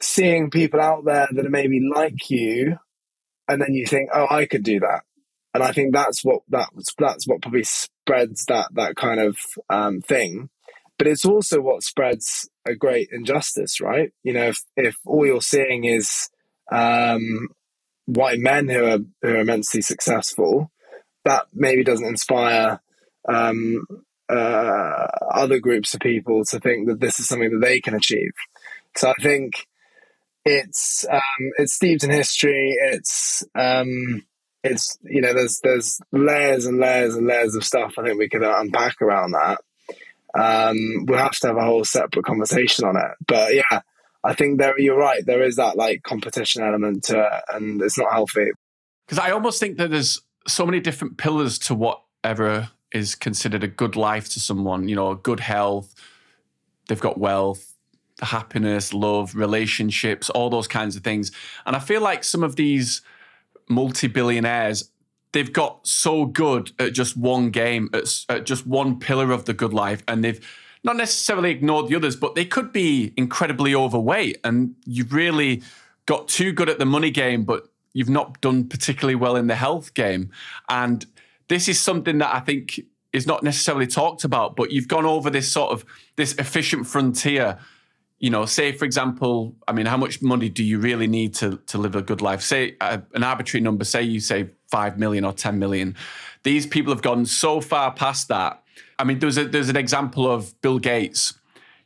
seeing 0.00 0.50
people 0.50 0.80
out 0.80 1.04
there 1.04 1.28
that 1.30 1.46
are 1.46 1.50
maybe 1.50 1.80
like 1.94 2.30
you, 2.30 2.78
and 3.48 3.60
then 3.60 3.74
you 3.74 3.86
think, 3.86 4.10
oh, 4.12 4.26
I 4.28 4.46
could 4.46 4.62
do 4.62 4.80
that. 4.80 5.02
And 5.54 5.62
I 5.62 5.72
think 5.72 5.94
that's 5.94 6.22
what 6.22 6.42
that 6.50 6.68
that's 6.98 7.26
what 7.26 7.40
probably 7.40 7.64
spreads 7.64 8.44
that 8.46 8.68
that 8.74 8.94
kind 8.96 9.20
of 9.20 9.38
um, 9.70 10.02
thing 10.02 10.50
but 10.98 11.06
it's 11.06 11.24
also 11.24 11.60
what 11.60 11.82
spreads 11.82 12.48
a 12.66 12.74
great 12.74 13.08
injustice, 13.12 13.80
right? 13.80 14.12
You 14.22 14.32
know, 14.32 14.48
if, 14.48 14.58
if 14.76 14.96
all 15.04 15.26
you're 15.26 15.42
seeing 15.42 15.84
is 15.84 16.28
um, 16.72 17.48
white 18.06 18.38
men 18.38 18.68
who 18.68 18.84
are 18.84 18.98
who 19.22 19.28
are 19.28 19.40
immensely 19.40 19.82
successful, 19.82 20.70
that 21.24 21.46
maybe 21.52 21.84
doesn't 21.84 22.06
inspire 22.06 22.80
um, 23.28 23.84
uh, 24.28 25.06
other 25.32 25.58
groups 25.58 25.94
of 25.94 26.00
people 26.00 26.44
to 26.46 26.60
think 26.60 26.88
that 26.88 27.00
this 27.00 27.20
is 27.20 27.28
something 27.28 27.50
that 27.50 27.66
they 27.66 27.80
can 27.80 27.94
achieve. 27.94 28.32
So 28.96 29.10
I 29.10 29.22
think 29.22 29.66
it's 30.44 31.04
um, 31.10 31.50
it's 31.58 31.74
steeped 31.74 32.04
in 32.04 32.10
history. 32.10 32.74
It's 32.80 33.44
um, 33.54 34.24
it's 34.64 34.96
you 35.02 35.20
know 35.20 35.34
there's 35.34 35.60
there's 35.62 36.00
layers 36.12 36.64
and 36.64 36.78
layers 36.78 37.14
and 37.14 37.26
layers 37.26 37.54
of 37.54 37.64
stuff 37.64 37.94
I 37.98 38.04
think 38.04 38.18
we 38.18 38.28
could 38.28 38.42
unpack 38.42 39.02
around 39.02 39.32
that 39.32 39.60
um, 40.38 41.06
we'll 41.06 41.18
have 41.18 41.38
to 41.40 41.48
have 41.48 41.56
a 41.56 41.64
whole 41.64 41.84
separate 41.84 42.24
conversation 42.24 42.84
on 42.84 42.96
it. 42.96 43.10
But 43.26 43.54
yeah, 43.54 43.80
I 44.24 44.34
think 44.34 44.58
there 44.58 44.78
you're 44.78 44.98
right. 44.98 45.24
There 45.24 45.42
is 45.42 45.56
that 45.56 45.76
like 45.76 46.02
competition 46.02 46.62
element 46.62 47.04
to 47.04 47.20
it, 47.20 47.42
and 47.54 47.80
it's 47.82 47.98
not 47.98 48.12
healthy. 48.12 48.50
Because 49.06 49.18
I 49.18 49.30
almost 49.30 49.60
think 49.60 49.78
that 49.78 49.90
there's 49.90 50.20
so 50.46 50.66
many 50.66 50.80
different 50.80 51.16
pillars 51.16 51.58
to 51.60 51.74
whatever 51.74 52.70
is 52.92 53.14
considered 53.14 53.64
a 53.64 53.68
good 53.68 53.96
life 53.96 54.28
to 54.30 54.40
someone. 54.40 54.88
You 54.88 54.96
know, 54.96 55.14
good 55.14 55.40
health. 55.40 55.94
They've 56.88 57.00
got 57.00 57.18
wealth, 57.18 57.74
happiness, 58.20 58.92
love, 58.92 59.34
relationships, 59.34 60.30
all 60.30 60.50
those 60.50 60.68
kinds 60.68 60.96
of 60.96 61.02
things. 61.02 61.32
And 61.64 61.74
I 61.74 61.80
feel 61.80 62.00
like 62.00 62.24
some 62.24 62.44
of 62.44 62.56
these 62.56 63.02
multi-billionaires 63.68 64.90
they've 65.36 65.52
got 65.52 65.86
so 65.86 66.24
good 66.24 66.72
at 66.78 66.94
just 66.94 67.14
one 67.14 67.50
game, 67.50 67.90
at, 67.92 68.24
at 68.30 68.46
just 68.46 68.66
one 68.66 68.98
pillar 68.98 69.32
of 69.32 69.44
the 69.44 69.52
good 69.52 69.74
life, 69.74 70.02
and 70.08 70.24
they've 70.24 70.40
not 70.82 70.96
necessarily 70.96 71.50
ignored 71.50 71.88
the 71.88 71.94
others, 71.94 72.16
but 72.16 72.34
they 72.34 72.46
could 72.46 72.72
be 72.72 73.12
incredibly 73.18 73.74
overweight. 73.74 74.38
And 74.44 74.76
you've 74.86 75.12
really 75.12 75.62
got 76.06 76.26
too 76.26 76.52
good 76.52 76.70
at 76.70 76.78
the 76.78 76.86
money 76.86 77.10
game, 77.10 77.44
but 77.44 77.68
you've 77.92 78.08
not 78.08 78.40
done 78.40 78.66
particularly 78.66 79.14
well 79.14 79.36
in 79.36 79.46
the 79.46 79.56
health 79.56 79.92
game. 79.92 80.30
And 80.70 81.04
this 81.48 81.68
is 81.68 81.78
something 81.78 82.16
that 82.16 82.34
I 82.34 82.40
think 82.40 82.80
is 83.12 83.26
not 83.26 83.42
necessarily 83.42 83.86
talked 83.86 84.24
about, 84.24 84.56
but 84.56 84.70
you've 84.70 84.88
gone 84.88 85.04
over 85.04 85.28
this 85.28 85.52
sort 85.52 85.70
of 85.70 85.84
this 86.16 86.34
efficient 86.36 86.86
frontier. 86.86 87.58
You 88.20 88.30
know, 88.30 88.46
say 88.46 88.72
for 88.72 88.86
example, 88.86 89.54
I 89.68 89.72
mean, 89.72 89.84
how 89.84 89.98
much 89.98 90.22
money 90.22 90.48
do 90.48 90.64
you 90.64 90.78
really 90.78 91.06
need 91.06 91.34
to 91.34 91.58
to 91.66 91.76
live 91.76 91.94
a 91.94 92.00
good 92.00 92.22
life? 92.22 92.40
Say 92.40 92.76
uh, 92.80 92.98
an 93.12 93.22
arbitrary 93.22 93.62
number. 93.62 93.84
Say 93.84 94.02
you 94.02 94.20
save 94.20 94.55
5 94.70 94.98
million 94.98 95.24
or 95.24 95.32
10 95.32 95.58
million. 95.58 95.96
These 96.42 96.66
people 96.66 96.92
have 96.92 97.02
gone 97.02 97.26
so 97.26 97.60
far 97.60 97.92
past 97.92 98.28
that. 98.28 98.62
I 98.98 99.04
mean, 99.04 99.18
there's, 99.18 99.38
a, 99.38 99.44
there's 99.44 99.68
an 99.68 99.76
example 99.76 100.30
of 100.30 100.60
Bill 100.60 100.78
Gates. 100.78 101.34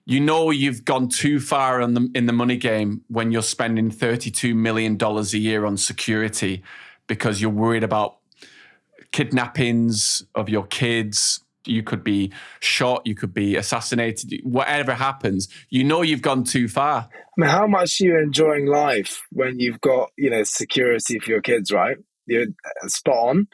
You 0.07 0.21
know, 0.21 0.51
you've 0.51 0.85
gone 0.85 1.09
too 1.09 1.41
far 1.41 1.81
in 1.81 1.95
the, 1.95 2.11
in 2.15 2.27
the 2.27 2.33
money 2.33 2.57
game 2.57 3.03
when 3.09 3.33
you're 3.33 3.43
spending 3.43 3.91
$32 3.91 4.55
million 4.55 4.99
a 5.01 5.23
year 5.37 5.65
on 5.65 5.77
security 5.77 6.63
because 7.07 7.41
you're 7.41 7.51
worried 7.51 7.85
about 7.85 8.19
kidnappings 9.13 10.25
of 10.35 10.49
your 10.49 10.67
kids. 10.67 11.45
You 11.67 11.83
could 11.83 12.03
be 12.03 12.33
shot, 12.61 13.03
you 13.05 13.15
could 13.15 13.35
be 13.35 13.57
assassinated, 13.57 14.41
whatever 14.45 14.95
happens, 14.95 15.49
you 15.69 15.85
know 15.85 16.01
you've 16.01 16.23
gone 16.23 16.43
too 16.45 16.69
far. 16.69 17.09
I 17.13 17.41
mean, 17.41 17.51
how 17.51 17.67
much 17.67 18.01
are 18.01 18.05
you 18.05 18.19
enjoying 18.19 18.67
life 18.67 19.21
when 19.31 19.61
you've 19.61 19.81
got, 19.81 20.11
you 20.17 20.31
know, 20.31 20.43
security 20.43 21.19
for 21.19 21.31
your 21.31 21.43
kids, 21.43 21.71
right? 21.71 21.99
You're 22.31 22.47
uh, 22.47 22.89
spot 22.89 23.29
on. 23.29 23.49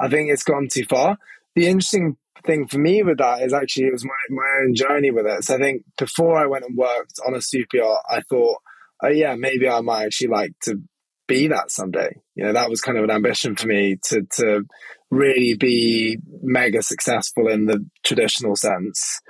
I 0.00 0.08
think 0.08 0.30
it's 0.30 0.44
gone 0.44 0.68
too 0.72 0.84
far. 0.84 1.18
The 1.54 1.66
interesting 1.66 2.16
thing 2.46 2.66
for 2.66 2.78
me 2.78 3.02
with 3.02 3.18
that 3.18 3.42
is 3.42 3.52
actually 3.52 3.86
it 3.86 3.92
was 3.92 4.04
my, 4.04 4.12
my 4.30 4.62
own 4.62 4.74
journey 4.74 5.10
with 5.10 5.26
it. 5.26 5.44
So 5.44 5.56
I 5.56 5.58
think 5.58 5.84
before 5.98 6.36
I 6.38 6.46
went 6.46 6.64
and 6.64 6.76
worked 6.76 7.20
on 7.26 7.34
a 7.34 7.42
super 7.42 7.76
yacht, 7.76 8.02
I 8.10 8.22
thought, 8.22 8.58
oh 9.02 9.08
yeah, 9.08 9.34
maybe 9.34 9.68
I 9.68 9.80
might 9.80 10.06
actually 10.06 10.28
like 10.28 10.52
to 10.64 10.80
be 11.26 11.48
that 11.48 11.70
someday. 11.70 12.16
You 12.34 12.44
know, 12.44 12.52
that 12.52 12.70
was 12.70 12.80
kind 12.80 12.98
of 12.98 13.04
an 13.04 13.10
ambition 13.10 13.56
for 13.56 13.66
me 13.66 13.98
to 14.04 14.22
to 14.36 14.64
really 15.10 15.54
be 15.54 16.18
mega 16.42 16.82
successful 16.82 17.48
in 17.48 17.66
the 17.66 17.84
traditional 18.04 18.56
sense. 18.56 19.20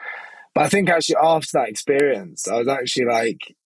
But 0.55 0.65
I 0.65 0.69
think 0.69 0.91
actually 0.91 1.17
after 1.23 1.51
that 1.55 1.69
experience, 1.69 2.49
I 2.49 2.59
was 2.59 2.69
actually 2.69 3.07
like, 3.07 3.57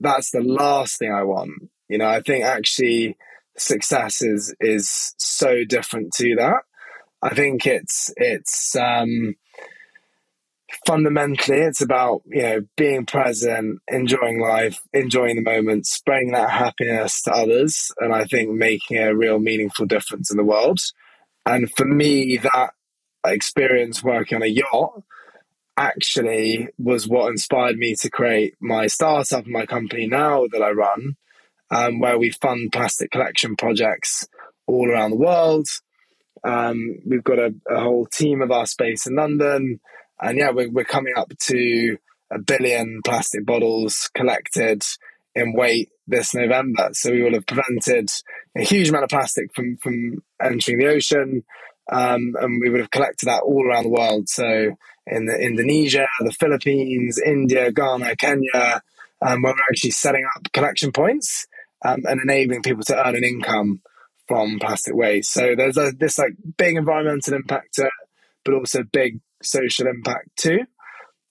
that's 0.00 0.30
the 0.30 0.42
last 0.42 0.98
thing 0.98 1.12
I 1.12 1.24
want. 1.24 1.70
You 1.88 1.98
know, 1.98 2.08
I 2.08 2.20
think 2.20 2.44
actually 2.44 3.16
success 3.58 4.22
is 4.22 4.54
is 4.60 5.14
so 5.18 5.64
different 5.64 6.12
to 6.14 6.34
that. 6.36 6.62
I 7.22 7.34
think 7.34 7.66
it's 7.66 8.12
it's 8.16 8.76
um 8.76 9.34
fundamentally 10.86 11.58
it's 11.58 11.80
about 11.80 12.22
you 12.26 12.42
know 12.42 12.60
being 12.76 13.06
present 13.06 13.80
enjoying 13.88 14.40
life 14.40 14.80
enjoying 14.92 15.36
the 15.36 15.42
moment 15.42 15.86
spreading 15.86 16.32
that 16.32 16.50
happiness 16.50 17.22
to 17.22 17.32
others 17.32 17.92
and 17.98 18.12
i 18.12 18.24
think 18.24 18.50
making 18.50 18.98
a 18.98 19.14
real 19.14 19.38
meaningful 19.38 19.86
difference 19.86 20.28
in 20.28 20.36
the 20.36 20.44
world 20.44 20.80
and 21.46 21.72
for 21.72 21.86
me, 21.86 22.36
that 22.38 22.72
experience 23.24 24.02
working 24.02 24.36
on 24.36 24.42
a 24.42 24.46
yacht 24.46 25.02
actually 25.76 26.68
was 26.76 27.06
what 27.06 27.30
inspired 27.30 27.76
me 27.76 27.94
to 27.94 28.10
create 28.10 28.54
my 28.60 28.88
startup 28.88 29.44
and 29.44 29.52
my 29.52 29.64
company 29.64 30.06
now 30.06 30.46
that 30.50 30.62
I 30.62 30.70
run, 30.72 31.16
um, 31.70 32.00
where 32.00 32.18
we 32.18 32.30
fund 32.30 32.72
plastic 32.72 33.10
collection 33.10 33.56
projects 33.56 34.26
all 34.66 34.90
around 34.90 35.10
the 35.10 35.16
world. 35.16 35.66
Um, 36.44 36.98
we've 37.06 37.24
got 37.24 37.38
a, 37.38 37.54
a, 37.68 37.80
whole 37.80 38.06
team 38.06 38.40
of 38.40 38.50
our 38.50 38.66
space 38.66 39.06
in 39.06 39.16
London, 39.16 39.80
and 40.20 40.38
yeah, 40.38 40.50
we're, 40.50 40.70
we're 40.70 40.84
coming 40.84 41.14
up 41.16 41.32
to 41.38 41.96
a 42.30 42.38
billion 42.38 43.00
plastic 43.04 43.44
bottles 43.44 44.10
collected 44.14 44.82
in 45.34 45.54
weight 45.54 45.90
this 46.06 46.34
November. 46.34 46.90
So 46.92 47.10
we 47.10 47.22
will 47.22 47.34
have 47.34 47.46
prevented 47.46 48.10
a 48.56 48.62
huge 48.62 48.88
amount 48.88 49.04
of 49.04 49.10
plastic 49.10 49.54
from, 49.54 49.76
from 49.82 50.22
entering 50.42 50.78
the 50.78 50.88
ocean. 50.88 51.44
Um, 51.92 52.34
and 52.40 52.60
we 52.60 52.70
would 52.70 52.80
have 52.80 52.90
collected 52.90 53.26
that 53.26 53.42
all 53.42 53.66
around 53.66 53.84
the 53.84 53.90
world. 53.90 54.28
So 54.28 54.76
in 55.06 55.26
the 55.26 55.38
Indonesia, 55.38 56.06
the 56.20 56.32
Philippines, 56.32 57.20
India, 57.24 57.70
Ghana, 57.70 58.16
Kenya, 58.16 58.82
um, 59.22 59.42
where 59.42 59.52
we're 59.52 59.70
actually 59.70 59.92
setting 59.92 60.26
up 60.36 60.52
collection 60.52 60.90
points 60.90 61.46
um, 61.84 62.02
and 62.04 62.20
enabling 62.20 62.62
people 62.62 62.84
to 62.84 63.06
earn 63.06 63.16
an 63.16 63.24
income 63.24 63.80
from 64.28 64.58
plastic 64.58 64.94
waste. 64.94 65.32
So 65.32 65.54
there's 65.56 65.76
a, 65.76 65.92
this 65.96 66.18
like 66.18 66.32
big 66.56 66.76
environmental 66.76 67.34
impact 67.34 67.78
it, 67.78 67.90
but 68.44 68.54
also 68.54 68.82
big 68.82 69.20
social 69.42 69.86
impact 69.86 70.30
too. 70.36 70.60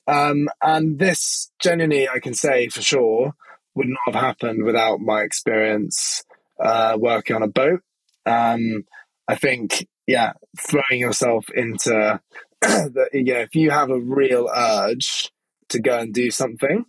Um, 0.08 0.50
and 0.62 1.00
this 1.00 1.52
genuinely, 1.60 2.08
I 2.08 2.20
can 2.20 2.34
say 2.34 2.70
for 2.70 2.82
sure, 2.82 3.34
would 3.74 3.88
not 3.88 4.14
have 4.14 4.16
happened 4.16 4.64
without 4.64 5.00
my 5.00 5.22
experience 5.22 6.24
uh, 6.60 6.98
working 7.00 7.36
on 7.36 7.44
a 7.44 7.48
boat. 7.48 7.82
Um, 8.26 8.86
I 9.28 9.36
think, 9.36 9.88
yeah, 10.08 10.34
throwing 10.58 11.02
yourself 11.02 11.50
into 11.54 12.22
the, 12.62 13.10
know, 13.34 13.40
if 13.40 13.56
you 13.56 13.72
have 13.72 13.90
a 13.90 14.00
real 14.00 14.50
urge 14.56 15.32
to 15.70 15.82
go 15.82 15.98
and 15.98 16.14
do 16.14 16.32
something, 16.32 16.86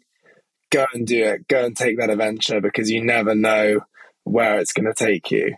go 0.77 0.87
and 0.93 1.07
do 1.07 1.25
it. 1.25 1.49
Go 1.49 1.65
and 1.65 1.77
take 1.77 1.99
that 1.99 2.11
adventure 2.11 2.61
because 2.61 2.91
you 2.91 3.03
never 3.03 3.35
know 3.35 3.81
where 4.25 4.59
it's 4.59 4.73
going 4.73 4.87
to 4.87 4.95
take 4.95 5.31
you. 5.31 5.57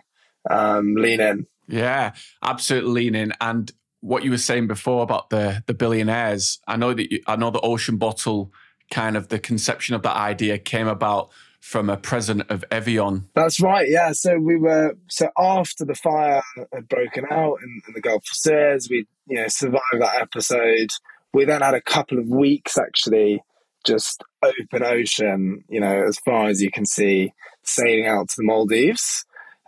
Um, 0.49 0.95
lean 0.95 1.19
in. 1.19 1.47
Yeah, 1.67 2.13
absolutely 2.43 2.91
lean 2.91 3.15
in. 3.15 3.33
And 3.41 3.71
what 4.01 4.23
you 4.23 4.31
were 4.31 4.37
saying 4.37 4.67
before 4.67 5.03
about 5.03 5.29
the 5.29 5.63
the 5.67 5.73
billionaires, 5.73 6.59
I 6.67 6.77
know 6.77 6.93
that 6.93 7.11
you, 7.11 7.21
I 7.27 7.35
know 7.35 7.51
the 7.51 7.61
ocean 7.61 7.97
bottle 7.97 8.51
kind 8.91 9.15
of 9.15 9.27
the 9.27 9.39
conception 9.39 9.93
of 9.93 10.01
that 10.01 10.15
idea 10.15 10.57
came 10.57 10.87
about 10.87 11.29
from 11.59 11.89
a 11.89 11.97
president 11.97 12.49
of 12.49 12.63
Evian. 12.71 13.27
That's 13.35 13.59
right. 13.59 13.87
Yeah. 13.87 14.13
So 14.13 14.39
we 14.39 14.55
were 14.55 14.95
so 15.09 15.29
after 15.37 15.85
the 15.85 15.95
fire 15.95 16.41
had 16.73 16.87
broken 16.87 17.25
out 17.29 17.57
in, 17.61 17.81
in 17.87 17.93
the 17.93 18.01
Gulf 18.01 18.23
of 18.23 18.37
Suez, 18.37 18.87
we 18.89 19.05
you 19.27 19.37
know 19.37 19.47
survived 19.47 19.99
that 19.99 20.21
episode. 20.21 20.89
We 21.33 21.45
then 21.45 21.61
had 21.61 21.75
a 21.75 21.81
couple 21.81 22.17
of 22.17 22.27
weeks 22.27 22.77
actually 22.77 23.43
just 23.85 24.23
open 24.43 24.83
ocean, 24.83 25.63
you 25.69 25.79
know, 25.79 26.03
as 26.07 26.17
far 26.19 26.47
as 26.47 26.61
you 26.61 26.71
can 26.71 26.85
see, 26.85 27.33
sailing 27.63 28.07
out 28.07 28.29
to 28.29 28.35
the 28.37 28.43
Maldives. 28.43 29.25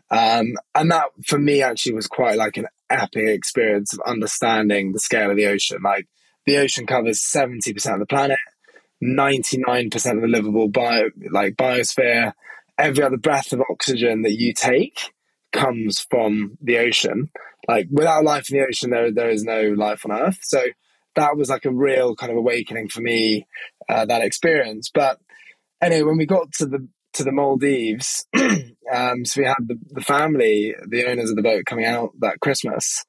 Um, 0.10 0.56
and 0.76 0.91
that 0.91 1.06
for 1.26 1.39
me 1.39 1.62
actually 1.62 1.93
was 1.93 2.08
quite 2.08 2.38
like 2.38 2.58
an 2.58 2.67
epic 2.89 3.28
experience 3.28 3.93
of 3.93 4.02
understanding 4.06 4.91
the 4.91 5.00
scale 5.00 5.32
of 5.32 5.38
the 5.38 5.47
ocean. 5.47 5.80
Like 5.84 6.08
the 6.45 6.58
ocean 6.58 6.86
covers 6.86 7.19
70% 7.19 7.93
of 7.93 8.00
the 8.00 8.06
planet. 8.06 8.39
99% 9.04 9.95
of 10.15 10.21
the 10.21 10.28
livable 10.28 10.67
bio, 10.67 11.10
like 11.32 11.56
biosphere, 11.56 12.34
every 12.78 13.04
other 13.04 13.17
breath 13.17 13.52
of 13.52 13.62
oxygen 13.69 14.21
that 14.21 14.34
you 14.34 14.54
take 14.54 15.12
comes 15.52 16.00
from 16.00 16.58
the 16.62 16.78
ocean. 16.78 17.32
Like 17.67 17.88
without 17.91 18.24
life 18.24 18.52
in 18.52 18.58
the 18.58 18.65
ocean, 18.65 18.91
there 18.91 19.12
there 19.12 19.30
is 19.30 19.43
no 19.43 19.69
life 19.69 20.06
on 20.06 20.12
Earth. 20.12 20.39
So 20.41 20.63
that 21.15 21.38
was 21.38 21.50
like 21.50 21.65
a 21.65 21.71
real 21.71 22.15
kind 22.15 22.32
of 22.32 22.38
awakening 22.38 22.89
for 22.89 23.02
me, 23.02 23.47
uh, 23.89 24.06
that 24.06 24.21
experience. 24.21 24.89
But 24.93 25.19
anyway, 25.82 26.04
when 26.04 26.17
we 26.17 26.26
got 26.26 26.52
to 26.54 26.65
the 26.65 26.88
to 27.13 27.24
the 27.24 27.32
Maldives, 27.32 28.26
um, 28.36 29.26
so 29.26 29.41
we 29.41 29.45
had 29.45 29.67
the, 29.67 29.78
the 29.89 30.02
family, 30.02 30.74
the 30.88 31.06
owners 31.06 31.30
of 31.30 31.36
the 31.36 31.41
boat, 31.41 31.65
coming 31.65 31.86
out 31.86 32.12
that 32.19 32.39
Christmas, 32.39 33.04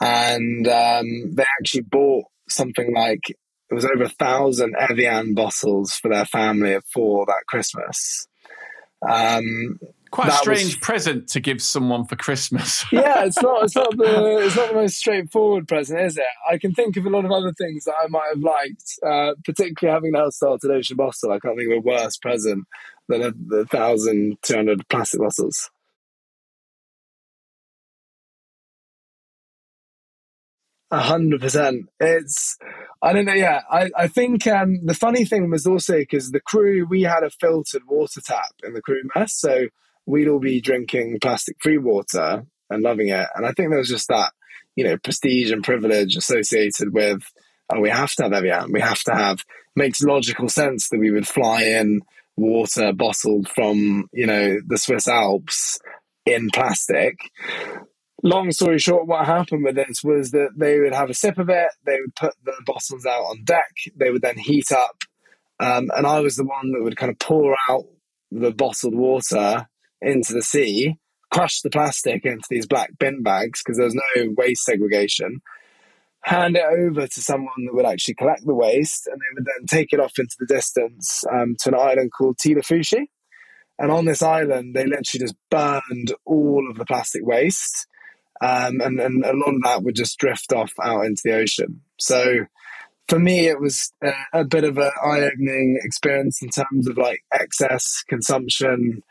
and 0.00 0.68
um, 0.68 1.34
they 1.34 1.44
actually 1.60 1.82
bought 1.82 2.24
something 2.48 2.94
like 2.94 3.30
it 3.30 3.74
was 3.74 3.86
over 3.86 4.04
a 4.04 4.08
thousand 4.08 4.74
Evian 4.78 5.34
bottles 5.34 5.94
for 5.94 6.10
their 6.10 6.26
family 6.26 6.78
for 6.92 7.24
that 7.26 7.44
Christmas. 7.48 8.26
Um, 9.08 9.78
Quite 10.14 10.28
a 10.28 10.32
strange 10.32 10.64
was, 10.66 10.76
present 10.76 11.26
to 11.30 11.40
give 11.40 11.60
someone 11.60 12.04
for 12.04 12.14
Christmas. 12.14 12.84
yeah, 12.92 13.24
it's 13.24 13.42
not. 13.42 13.64
It's 13.64 13.74
not 13.74 13.96
the. 13.96 14.38
It's 14.44 14.54
not 14.54 14.68
the 14.68 14.74
most 14.76 14.96
straightforward 14.96 15.66
present, 15.66 16.00
is 16.02 16.16
it? 16.16 16.24
I 16.48 16.56
can 16.56 16.72
think 16.72 16.96
of 16.96 17.04
a 17.04 17.10
lot 17.10 17.24
of 17.24 17.32
other 17.32 17.52
things 17.52 17.82
that 17.82 17.96
I 18.00 18.06
might 18.06 18.28
have 18.32 18.38
liked, 18.38 18.94
uh, 19.04 19.32
particularly 19.44 19.92
having 19.92 20.12
now 20.12 20.30
started 20.30 20.70
Ocean 20.70 20.96
Bottle. 20.96 21.32
I 21.32 21.40
can't 21.40 21.58
think 21.58 21.68
of 21.68 21.78
a 21.78 21.80
worse 21.80 22.16
present 22.16 22.64
than 23.08 23.22
a, 23.22 23.56
a 23.56 23.66
thousand 23.66 24.38
two 24.42 24.54
hundred 24.54 24.88
plastic 24.88 25.18
bottles. 25.18 25.68
A 30.92 31.00
hundred 31.00 31.40
percent. 31.40 31.86
It's 31.98 32.56
I 33.02 33.12
don't 33.12 33.24
know. 33.24 33.32
Yeah, 33.32 33.62
I 33.68 33.90
I 33.98 34.06
think 34.06 34.46
um, 34.46 34.78
the 34.86 34.94
funny 34.94 35.24
thing 35.24 35.50
was 35.50 35.66
also 35.66 35.98
because 35.98 36.30
the 36.30 36.38
crew 36.38 36.86
we 36.88 37.02
had 37.02 37.24
a 37.24 37.30
filtered 37.30 37.82
water 37.88 38.20
tap 38.24 38.52
in 38.62 38.74
the 38.74 38.80
crew 38.80 39.02
mess, 39.16 39.34
so 39.34 39.66
we'd 40.06 40.28
all 40.28 40.38
be 40.38 40.60
drinking 40.60 41.18
plastic 41.20 41.56
free 41.60 41.78
water 41.78 42.44
and 42.70 42.82
loving 42.82 43.08
it. 43.08 43.26
And 43.34 43.46
I 43.46 43.52
think 43.52 43.70
there 43.70 43.78
was 43.78 43.88
just 43.88 44.08
that 44.08 44.32
you 44.76 44.84
know 44.84 44.98
prestige 44.98 45.50
and 45.50 45.62
privilege 45.62 46.16
associated 46.16 46.92
with 46.92 47.22
oh 47.72 47.80
we 47.80 47.90
have 47.90 48.12
to 48.12 48.24
have 48.24 48.32
Evian, 48.32 48.72
we 48.72 48.80
have 48.80 49.02
to 49.04 49.14
have 49.14 49.44
makes 49.76 50.02
logical 50.02 50.48
sense 50.48 50.88
that 50.88 50.98
we 50.98 51.10
would 51.10 51.26
fly 51.26 51.62
in 51.62 52.00
water 52.36 52.92
bottled 52.92 53.48
from 53.48 54.08
you 54.12 54.26
know 54.26 54.58
the 54.66 54.78
Swiss 54.78 55.08
Alps 55.08 55.78
in 56.26 56.50
plastic. 56.52 57.18
Long 58.22 58.50
story 58.52 58.78
short, 58.78 59.06
what 59.06 59.26
happened 59.26 59.64
with 59.64 59.74
this 59.74 60.02
was 60.02 60.30
that 60.30 60.50
they 60.56 60.80
would 60.80 60.94
have 60.94 61.10
a 61.10 61.14
sip 61.14 61.36
of 61.36 61.50
it, 61.50 61.68
they 61.84 61.98
would 62.00 62.14
put 62.14 62.32
the 62.42 62.54
bottles 62.64 63.04
out 63.04 63.24
on 63.24 63.44
deck, 63.44 63.74
they 63.94 64.10
would 64.10 64.22
then 64.22 64.38
heat 64.38 64.72
up, 64.72 64.96
um, 65.60 65.90
and 65.94 66.06
I 66.06 66.20
was 66.20 66.36
the 66.36 66.44
one 66.44 66.72
that 66.72 66.82
would 66.82 66.96
kind 66.96 67.12
of 67.12 67.18
pour 67.18 67.54
out 67.68 67.84
the 68.30 68.50
bottled 68.50 68.94
water 68.94 69.68
into 70.04 70.32
the 70.32 70.42
sea, 70.42 70.96
crush 71.32 71.60
the 71.60 71.70
plastic 71.70 72.24
into 72.24 72.46
these 72.50 72.66
black 72.66 72.90
bin 72.98 73.22
bags 73.22 73.62
because 73.62 73.76
there 73.76 73.86
was 73.86 74.00
no 74.16 74.34
waste 74.36 74.64
segregation, 74.64 75.40
hand 76.22 76.56
it 76.56 76.64
over 76.64 77.06
to 77.06 77.20
someone 77.20 77.66
that 77.66 77.74
would 77.74 77.86
actually 77.86 78.14
collect 78.14 78.44
the 78.46 78.54
waste, 78.54 79.06
and 79.06 79.20
they 79.20 79.34
would 79.34 79.44
then 79.44 79.66
take 79.66 79.92
it 79.92 80.00
off 80.00 80.18
into 80.18 80.36
the 80.38 80.46
distance 80.46 81.24
um, 81.32 81.56
to 81.60 81.70
an 81.70 81.74
island 81.74 82.12
called 82.16 82.38
Thilafushi. 82.38 83.06
And 83.78 83.90
on 83.90 84.04
this 84.04 84.22
island, 84.22 84.74
they 84.74 84.86
literally 84.86 85.24
just 85.24 85.34
burned 85.50 86.14
all 86.24 86.66
of 86.70 86.78
the 86.78 86.84
plastic 86.84 87.26
waste. 87.26 87.88
Um, 88.40 88.80
and, 88.80 89.00
and 89.00 89.24
a 89.24 89.32
lot 89.32 89.54
of 89.54 89.62
that 89.64 89.82
would 89.82 89.96
just 89.96 90.18
drift 90.18 90.52
off 90.52 90.72
out 90.82 91.04
into 91.04 91.22
the 91.24 91.34
ocean. 91.34 91.80
So 91.98 92.46
for 93.08 93.18
me, 93.18 93.48
it 93.48 93.60
was 93.60 93.92
a, 94.02 94.12
a 94.32 94.44
bit 94.44 94.64
of 94.64 94.78
an 94.78 94.90
eye 95.04 95.20
opening 95.20 95.78
experience 95.82 96.42
in 96.42 96.50
terms 96.50 96.88
of 96.88 96.96
like 96.96 97.24
excess 97.32 98.02
consumption 98.08 99.02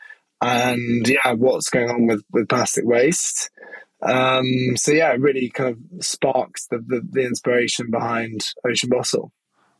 and 0.44 1.08
yeah, 1.08 1.32
what's 1.32 1.70
going 1.70 1.90
on 1.90 2.06
with, 2.06 2.22
with 2.32 2.48
plastic 2.48 2.84
waste. 2.84 3.50
Um, 4.02 4.76
so 4.76 4.92
yeah, 4.92 5.12
it 5.12 5.20
really 5.20 5.48
kind 5.48 5.70
of 5.70 6.04
sparks 6.04 6.66
the, 6.66 6.78
the, 6.78 7.00
the 7.10 7.22
inspiration 7.22 7.90
behind 7.90 8.46
Ocean 8.68 8.90
Bottle. 8.90 9.32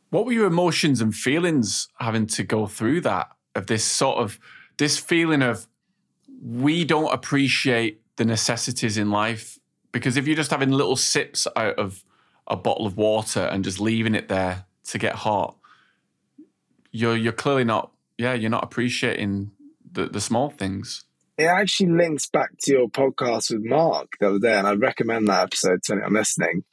What 0.09 0.25
were 0.25 0.31
your 0.31 0.47
emotions 0.47 1.01
and 1.01 1.13
feelings 1.13 1.87
having 1.99 2.25
to 2.27 2.43
go 2.43 2.67
through 2.67 3.01
that 3.01 3.29
of 3.53 3.67
this 3.67 3.83
sort 3.83 4.17
of 4.17 4.39
this 4.77 4.97
feeling 4.97 5.41
of 5.41 5.67
we 6.41 6.83
don't 6.83 7.13
appreciate 7.13 8.01
the 8.17 8.25
necessities 8.25 8.97
in 8.97 9.09
life 9.11 9.59
because 9.91 10.17
if 10.17 10.27
you're 10.27 10.35
just 10.35 10.51
having 10.51 10.71
little 10.71 10.95
sips 10.95 11.47
out 11.55 11.77
of 11.79 12.03
a 12.47 12.55
bottle 12.55 12.85
of 12.85 12.97
water 12.97 13.41
and 13.41 13.63
just 13.63 13.79
leaving 13.79 14.15
it 14.15 14.27
there 14.27 14.65
to 14.85 14.97
get 14.97 15.15
hot, 15.15 15.55
you're 16.91 17.15
you're 17.15 17.33
clearly 17.33 17.63
not 17.63 17.91
yeah 18.17 18.33
you're 18.33 18.49
not 18.49 18.63
appreciating 18.63 19.51
the 19.95 20.05
the 20.05 20.21
small 20.21 20.49
things. 20.49 21.05
It 21.37 21.45
actually 21.45 21.91
links 21.91 22.29
back 22.29 22.51
to 22.61 22.71
your 22.71 22.87
podcast 22.87 23.51
with 23.51 23.65
Mark 23.65 24.13
the 24.19 24.29
other 24.29 24.39
day, 24.39 24.57
and 24.57 24.67
I 24.67 24.73
recommend 24.73 25.27
that 25.27 25.43
episode 25.43 25.83
to 25.83 25.93
anyone 25.93 26.13
listening. 26.13 26.63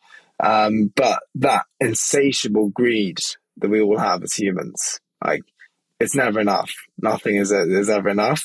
Um, 0.42 0.92
but 0.94 1.20
that 1.36 1.64
insatiable 1.80 2.68
greed 2.68 3.18
that 3.58 3.70
we 3.70 3.80
all 3.80 3.98
have 3.98 4.22
as 4.22 4.34
humans, 4.34 5.00
like 5.24 5.42
it's 6.00 6.14
never 6.14 6.40
enough. 6.40 6.72
Nothing 6.98 7.36
is 7.36 7.50
is 7.50 7.88
ever 7.88 8.08
enough. 8.08 8.44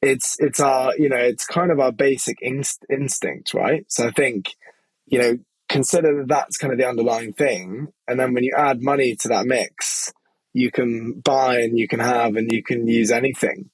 It's 0.00 0.36
it's 0.38 0.60
our 0.60 0.94
you 0.96 1.08
know 1.08 1.16
it's 1.16 1.46
kind 1.46 1.70
of 1.70 1.80
our 1.80 1.92
basic 1.92 2.38
inst- 2.40 2.84
instinct, 2.90 3.54
right? 3.54 3.84
So 3.88 4.06
I 4.06 4.10
think 4.12 4.54
you 5.06 5.18
know 5.18 5.38
consider 5.68 6.18
that 6.18 6.28
that's 6.28 6.56
kind 6.56 6.72
of 6.72 6.78
the 6.78 6.88
underlying 6.88 7.32
thing, 7.32 7.88
and 8.06 8.18
then 8.20 8.34
when 8.34 8.44
you 8.44 8.54
add 8.56 8.82
money 8.82 9.16
to 9.20 9.28
that 9.28 9.46
mix, 9.46 10.12
you 10.58 10.70
can 10.70 11.20
buy 11.20 11.60
and 11.60 11.78
you 11.78 11.88
can 11.88 12.00
have 12.00 12.36
and 12.36 12.50
you 12.50 12.62
can 12.62 12.86
use 12.86 13.10
anything. 13.10 13.70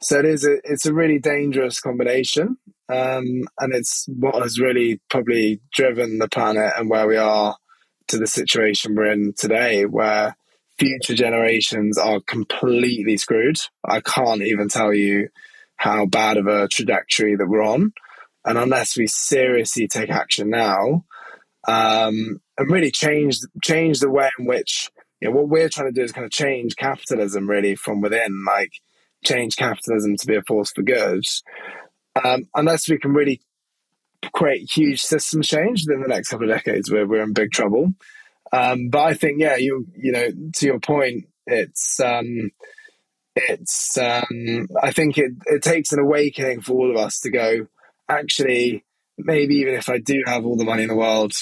So 0.00 0.18
it 0.18 0.24
is 0.24 0.46
a 0.46 0.58
it's 0.64 0.86
a 0.86 0.94
really 0.94 1.18
dangerous 1.18 1.80
combination, 1.80 2.56
um, 2.88 3.42
and 3.58 3.74
it's 3.74 4.06
what 4.08 4.40
has 4.42 4.60
really 4.60 5.00
probably 5.10 5.60
driven 5.72 6.18
the 6.18 6.28
planet 6.28 6.72
and 6.76 6.88
where 6.88 7.08
we 7.08 7.16
are 7.16 7.56
to 8.08 8.18
the 8.18 8.26
situation 8.26 8.94
we're 8.94 9.12
in 9.12 9.34
today, 9.36 9.84
where 9.86 10.36
future 10.78 11.14
generations 11.14 11.98
are 11.98 12.20
completely 12.20 13.16
screwed. 13.16 13.58
I 13.84 14.00
can't 14.00 14.42
even 14.42 14.68
tell 14.68 14.94
you 14.94 15.28
how 15.76 16.06
bad 16.06 16.36
of 16.36 16.46
a 16.46 16.68
trajectory 16.68 17.36
that 17.36 17.48
we're 17.48 17.62
on. 17.62 17.92
And 18.44 18.56
unless 18.56 18.96
we 18.96 19.06
seriously 19.08 19.88
take 19.88 20.10
action 20.10 20.50
now 20.50 21.04
um, 21.66 22.40
and 22.56 22.70
really 22.70 22.90
change 22.90 23.38
change 23.62 24.00
the 24.00 24.10
way 24.10 24.30
in 24.38 24.46
which 24.46 24.90
you 25.20 25.28
know 25.28 25.36
what 25.36 25.48
we're 25.48 25.68
trying 25.68 25.88
to 25.88 25.92
do 25.92 26.02
is 26.02 26.12
kind 26.12 26.24
of 26.24 26.30
change 26.30 26.76
capitalism 26.76 27.48
really 27.48 27.74
from 27.74 28.00
within, 28.00 28.44
like 28.46 28.72
change 29.24 29.56
capitalism 29.56 30.16
to 30.16 30.26
be 30.26 30.36
a 30.36 30.42
force 30.42 30.72
for 30.72 30.82
good. 30.82 31.24
Um, 32.22 32.48
unless 32.54 32.88
we 32.88 32.98
can 32.98 33.12
really 33.12 33.40
create 34.32 34.70
huge 34.70 35.00
system 35.00 35.42
change 35.42 35.84
within 35.86 36.02
the 36.02 36.08
next 36.08 36.28
couple 36.28 36.50
of 36.50 36.56
decades, 36.56 36.90
we're, 36.90 37.06
we're 37.06 37.22
in 37.22 37.32
big 37.32 37.52
trouble. 37.52 37.94
Um, 38.52 38.88
but 38.88 39.00
I 39.00 39.14
think, 39.14 39.40
yeah, 39.40 39.56
you 39.56 39.86
you 39.96 40.12
know, 40.12 40.28
to 40.54 40.66
your 40.66 40.80
point, 40.80 41.26
it's 41.46 42.00
um, 42.00 42.50
it's 43.36 43.98
um, 43.98 44.68
I 44.82 44.92
think 44.92 45.18
it 45.18 45.32
it 45.46 45.62
takes 45.62 45.92
an 45.92 45.98
awakening 45.98 46.62
for 46.62 46.72
all 46.72 46.90
of 46.90 46.96
us 46.96 47.20
to 47.20 47.30
go. 47.30 47.66
Actually, 48.08 48.84
maybe 49.18 49.56
even 49.56 49.74
if 49.74 49.88
I 49.88 49.98
do 49.98 50.22
have 50.26 50.46
all 50.46 50.56
the 50.56 50.64
money 50.64 50.82
in 50.82 50.88
the 50.88 50.96
world, 50.96 51.32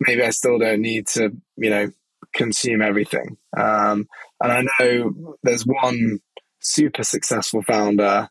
maybe 0.00 0.22
I 0.22 0.30
still 0.30 0.58
don't 0.58 0.80
need 0.80 1.06
to, 1.08 1.32
you 1.56 1.70
know, 1.70 1.90
consume 2.32 2.82
everything. 2.82 3.36
Um, 3.56 4.08
and 4.42 4.52
I 4.52 4.64
know 4.78 5.36
there's 5.42 5.66
one 5.66 6.20
super 6.60 7.02
successful 7.02 7.62
founder 7.62 8.28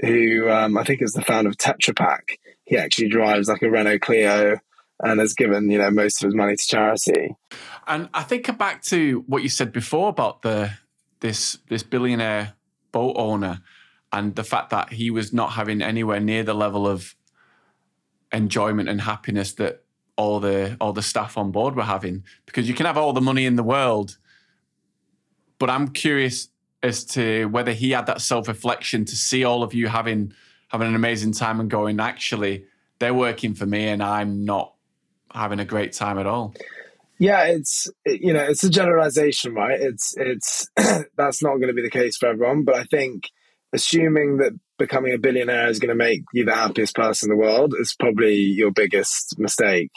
who 0.00 0.48
um, 0.48 0.76
I 0.76 0.84
think 0.84 1.02
is 1.02 1.12
the 1.12 1.22
founder 1.22 1.50
of 1.50 1.56
Tetra 1.56 1.96
Pak. 1.96 2.38
He 2.64 2.76
actually 2.76 3.08
drives 3.08 3.48
like 3.48 3.62
a 3.62 3.70
Renault 3.70 4.00
Clio 4.00 4.58
and 5.00 5.20
has 5.20 5.34
given 5.34 5.70
you 5.70 5.78
know 5.78 5.90
most 5.90 6.22
of 6.22 6.26
his 6.26 6.34
money 6.34 6.56
to 6.56 6.66
charity. 6.66 7.34
And 7.86 8.08
I 8.12 8.22
think 8.22 8.56
back 8.58 8.82
to 8.84 9.24
what 9.26 9.42
you 9.42 9.48
said 9.48 9.72
before 9.72 10.08
about 10.08 10.42
the 10.42 10.72
this 11.20 11.58
this 11.68 11.82
billionaire 11.82 12.54
boat 12.92 13.14
owner 13.16 13.60
and 14.12 14.34
the 14.34 14.44
fact 14.44 14.70
that 14.70 14.92
he 14.92 15.10
was 15.10 15.32
not 15.32 15.52
having 15.52 15.82
anywhere 15.82 16.20
near 16.20 16.42
the 16.42 16.54
level 16.54 16.86
of 16.86 17.14
enjoyment 18.32 18.88
and 18.88 19.00
happiness 19.00 19.52
that 19.54 19.84
all 20.18 20.40
the 20.40 20.76
all 20.80 20.92
the 20.92 21.02
staff 21.02 21.38
on 21.38 21.50
board 21.50 21.74
were 21.74 21.82
having 21.82 22.22
because 22.44 22.68
you 22.68 22.74
can 22.74 22.84
have 22.84 22.98
all 22.98 23.14
the 23.14 23.20
money 23.20 23.46
in 23.46 23.56
the 23.56 23.62
world 23.62 24.18
but 25.58 25.70
i'm 25.70 25.88
curious 25.88 26.48
as 26.82 27.04
to 27.04 27.46
whether 27.46 27.72
he 27.72 27.92
had 27.92 28.04
that 28.06 28.20
self-reflection 28.20 29.04
to 29.06 29.16
see 29.16 29.44
all 29.44 29.62
of 29.62 29.72
you 29.72 29.88
having 29.88 30.32
having 30.68 30.88
an 30.88 30.94
amazing 30.94 31.32
time 31.32 31.60
and 31.60 31.70
going 31.70 31.98
actually 32.00 32.66
they're 32.98 33.14
working 33.14 33.54
for 33.54 33.64
me 33.64 33.88
and 33.88 34.02
i'm 34.02 34.44
not 34.44 34.74
having 35.32 35.60
a 35.60 35.64
great 35.64 35.92
time 35.92 36.18
at 36.18 36.26
all. 36.26 36.54
Yeah, 37.18 37.44
it's 37.44 37.88
you 38.06 38.32
know 38.32 38.44
it's 38.44 38.62
a 38.62 38.70
generalization, 38.70 39.54
right? 39.54 39.80
It's 39.80 40.14
it's 40.16 40.68
that's 41.16 41.42
not 41.42 41.56
going 41.56 41.68
to 41.68 41.72
be 41.72 41.82
the 41.82 41.90
case 41.90 42.16
for 42.16 42.28
everyone, 42.28 42.64
but 42.64 42.76
I 42.76 42.84
think 42.84 43.24
assuming 43.72 44.38
that 44.38 44.52
becoming 44.78 45.12
a 45.12 45.18
billionaire 45.18 45.68
is 45.68 45.80
going 45.80 45.88
to 45.88 45.94
make 45.96 46.22
you 46.32 46.44
the 46.44 46.54
happiest 46.54 46.94
person 46.94 47.30
in 47.30 47.36
the 47.36 47.42
world 47.42 47.74
is 47.78 47.96
probably 47.98 48.34
your 48.34 48.70
biggest 48.70 49.36
mistake. 49.38 49.90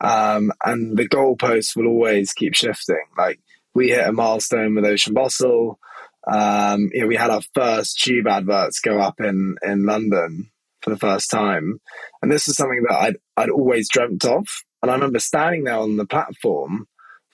Um, 0.00 0.52
and 0.64 0.96
the 0.96 1.08
goalposts 1.08 1.76
will 1.76 1.86
always 1.86 2.32
keep 2.32 2.54
shifting. 2.54 3.04
Like 3.16 3.40
we 3.74 3.90
hit 3.90 4.06
a 4.06 4.12
milestone 4.12 4.74
with 4.74 4.84
Ocean 4.84 5.14
Bottle. 5.14 5.78
Um, 6.26 6.90
you 6.92 7.02
know, 7.02 7.06
we 7.06 7.16
had 7.16 7.30
our 7.30 7.42
first 7.54 8.00
tube 8.00 8.26
adverts 8.26 8.80
go 8.80 8.98
up 8.98 9.20
in 9.20 9.56
in 9.62 9.84
London 9.84 10.50
for 10.82 10.90
the 10.90 10.98
first 10.98 11.30
time. 11.30 11.80
And 12.22 12.30
this 12.30 12.48
is 12.48 12.56
something 12.56 12.84
that 12.88 12.96
I'd, 12.96 13.16
I'd 13.36 13.50
always 13.50 13.88
dreamt 13.88 14.24
of. 14.24 14.46
And 14.82 14.90
I 14.90 14.94
remember 14.94 15.18
standing 15.18 15.64
there 15.64 15.76
on 15.76 15.96
the 15.96 16.06
platform 16.06 16.88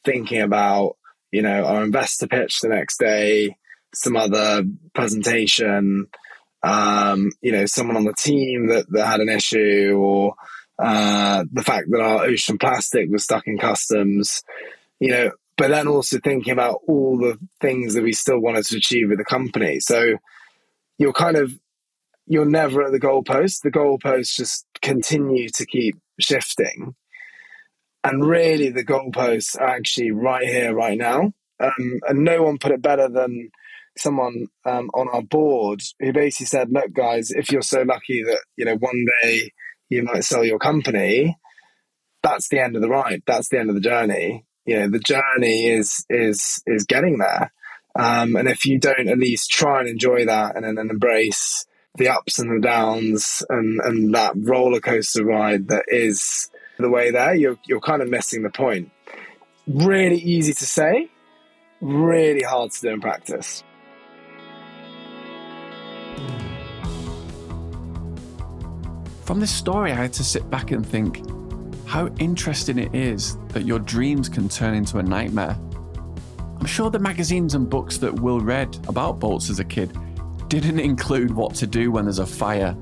thinking 0.04 0.40
about, 0.40 0.96
you 1.30 1.42
know, 1.42 1.64
our 1.64 1.84
investor 1.84 2.26
pitch 2.26 2.60
the 2.60 2.68
next 2.68 2.98
day, 2.98 3.56
some 3.94 4.16
other 4.16 4.64
presentation, 4.94 6.06
um, 6.62 7.30
you 7.40 7.52
know, 7.52 7.66
someone 7.66 7.96
on 7.96 8.04
the 8.04 8.14
team 8.14 8.68
that, 8.68 8.90
that 8.90 9.06
had 9.06 9.20
an 9.20 9.28
issue, 9.28 9.96
or 9.96 10.34
uh, 10.78 11.44
the 11.52 11.62
fact 11.62 11.86
that 11.90 12.00
our 12.00 12.24
ocean 12.24 12.58
plastic 12.58 13.08
was 13.10 13.24
stuck 13.24 13.46
in 13.46 13.58
customs, 13.58 14.42
you 15.00 15.10
know, 15.10 15.30
but 15.56 15.68
then 15.68 15.88
also 15.88 16.18
thinking 16.22 16.52
about 16.52 16.80
all 16.86 17.18
the 17.18 17.38
things 17.60 17.94
that 17.94 18.02
we 18.02 18.12
still 18.12 18.38
wanted 18.38 18.64
to 18.66 18.76
achieve 18.76 19.08
with 19.08 19.18
the 19.18 19.24
company. 19.24 19.80
So 19.80 20.16
you're 20.98 21.12
kind 21.12 21.36
of 21.36 21.58
you're 22.26 22.44
never 22.44 22.82
at 22.82 22.92
the 22.92 23.00
goalpost. 23.00 23.62
The 23.62 23.70
goalposts 23.70 24.34
just 24.34 24.66
continue 24.82 25.48
to 25.50 25.64
keep 25.64 25.96
shifting. 26.20 26.94
And 28.02 28.24
really, 28.24 28.70
the 28.70 28.84
goalposts 28.84 29.58
are 29.58 29.68
actually 29.68 30.10
right 30.10 30.46
here, 30.46 30.74
right 30.74 30.98
now. 30.98 31.32
Um, 31.58 32.00
and 32.06 32.24
no 32.24 32.42
one 32.42 32.58
put 32.58 32.72
it 32.72 32.82
better 32.82 33.08
than 33.08 33.50
someone 33.96 34.46
um, 34.64 34.90
on 34.92 35.08
our 35.08 35.22
board 35.22 35.80
who 36.00 36.12
basically 36.12 36.46
said, 36.46 36.70
"Look, 36.70 36.92
guys, 36.92 37.30
if 37.30 37.50
you're 37.50 37.62
so 37.62 37.82
lucky 37.82 38.22
that 38.24 38.40
you 38.56 38.64
know 38.64 38.76
one 38.76 39.06
day 39.22 39.50
you 39.88 40.02
might 40.02 40.24
sell 40.24 40.44
your 40.44 40.58
company, 40.58 41.36
that's 42.22 42.48
the 42.48 42.60
end 42.60 42.76
of 42.76 42.82
the 42.82 42.88
ride. 42.88 43.22
That's 43.26 43.48
the 43.48 43.58
end 43.58 43.68
of 43.68 43.74
the 43.74 43.80
journey. 43.80 44.44
You 44.64 44.80
know, 44.80 44.90
the 44.90 44.98
journey 44.98 45.66
is 45.66 46.04
is 46.10 46.62
is 46.66 46.84
getting 46.84 47.18
there. 47.18 47.52
Um, 47.98 48.36
and 48.36 48.48
if 48.48 48.66
you 48.66 48.78
don't 48.78 49.08
at 49.08 49.18
least 49.18 49.50
try 49.50 49.80
and 49.80 49.88
enjoy 49.88 50.26
that 50.26 50.56
and 50.56 50.64
then 50.64 50.90
embrace 50.90 51.64
the 51.96 52.08
ups 52.08 52.38
and 52.38 52.50
the 52.50 52.60
downs 52.60 53.42
and, 53.48 53.80
and 53.84 54.14
that 54.14 54.34
roller 54.36 54.80
coaster 54.80 55.24
ride 55.24 55.68
that 55.68 55.84
is 55.88 56.50
the 56.78 56.90
way 56.90 57.10
there, 57.10 57.34
you're, 57.34 57.58
you're 57.66 57.80
kind 57.80 58.02
of 58.02 58.10
missing 58.10 58.42
the 58.42 58.50
point. 58.50 58.90
Really 59.66 60.18
easy 60.18 60.52
to 60.52 60.66
say, 60.66 61.10
really 61.80 62.42
hard 62.42 62.70
to 62.72 62.80
do 62.82 62.88
in 62.90 63.00
practice. 63.00 63.64
From 69.26 69.40
this 69.40 69.50
story, 69.50 69.90
I 69.90 69.96
had 69.96 70.12
to 70.12 70.24
sit 70.24 70.48
back 70.50 70.70
and 70.70 70.86
think 70.86 71.20
how 71.84 72.06
interesting 72.20 72.78
it 72.78 72.94
is 72.94 73.36
that 73.48 73.64
your 73.64 73.80
dreams 73.80 74.28
can 74.28 74.48
turn 74.48 74.72
into 74.72 74.98
a 74.98 75.02
nightmare. 75.02 75.58
I'm 76.38 76.64
sure 76.64 76.90
the 76.90 77.00
magazines 77.00 77.56
and 77.56 77.68
books 77.68 77.98
that 77.98 78.14
Will 78.14 78.38
read 78.38 78.78
about 78.86 79.18
bolts 79.18 79.50
as 79.50 79.58
a 79.58 79.64
kid 79.64 79.92
didn't 80.46 80.78
include 80.78 81.32
what 81.32 81.56
to 81.56 81.66
do 81.66 81.90
when 81.90 82.04
there's 82.04 82.20
a 82.20 82.26
fire, 82.26 82.72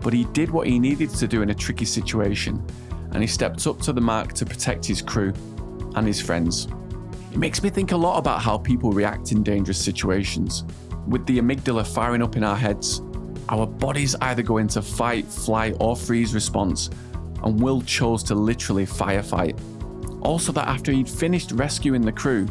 but 0.00 0.14
he 0.14 0.24
did 0.24 0.50
what 0.50 0.66
he 0.66 0.78
needed 0.78 1.10
to 1.10 1.28
do 1.28 1.42
in 1.42 1.50
a 1.50 1.54
tricky 1.54 1.84
situation, 1.84 2.64
and 3.12 3.22
he 3.22 3.26
stepped 3.26 3.66
up 3.66 3.78
to 3.82 3.92
the 3.92 4.00
mark 4.00 4.32
to 4.32 4.46
protect 4.46 4.86
his 4.86 5.02
crew 5.02 5.34
and 5.96 6.06
his 6.06 6.18
friends. 6.18 6.66
It 7.30 7.36
makes 7.36 7.62
me 7.62 7.68
think 7.68 7.92
a 7.92 7.96
lot 7.96 8.16
about 8.16 8.40
how 8.40 8.56
people 8.56 8.90
react 8.90 9.32
in 9.32 9.42
dangerous 9.42 9.78
situations. 9.78 10.64
With 11.06 11.26
the 11.26 11.38
amygdala 11.38 11.86
firing 11.86 12.22
up 12.22 12.36
in 12.36 12.42
our 12.42 12.56
heads, 12.56 13.02
our 13.50 13.66
bodies 13.66 14.14
either 14.22 14.42
go 14.42 14.58
into 14.58 14.80
fight, 14.80 15.26
flight, 15.26 15.76
or 15.80 15.96
freeze 15.96 16.32
response, 16.32 16.88
and 17.42 17.60
Will 17.60 17.82
chose 17.82 18.22
to 18.24 18.34
literally 18.34 18.86
firefight. 18.86 19.60
Also, 20.22 20.52
that 20.52 20.68
after 20.68 20.92
he'd 20.92 21.08
finished 21.08 21.52
rescuing 21.52 22.02
the 22.02 22.12
crew, 22.12 22.46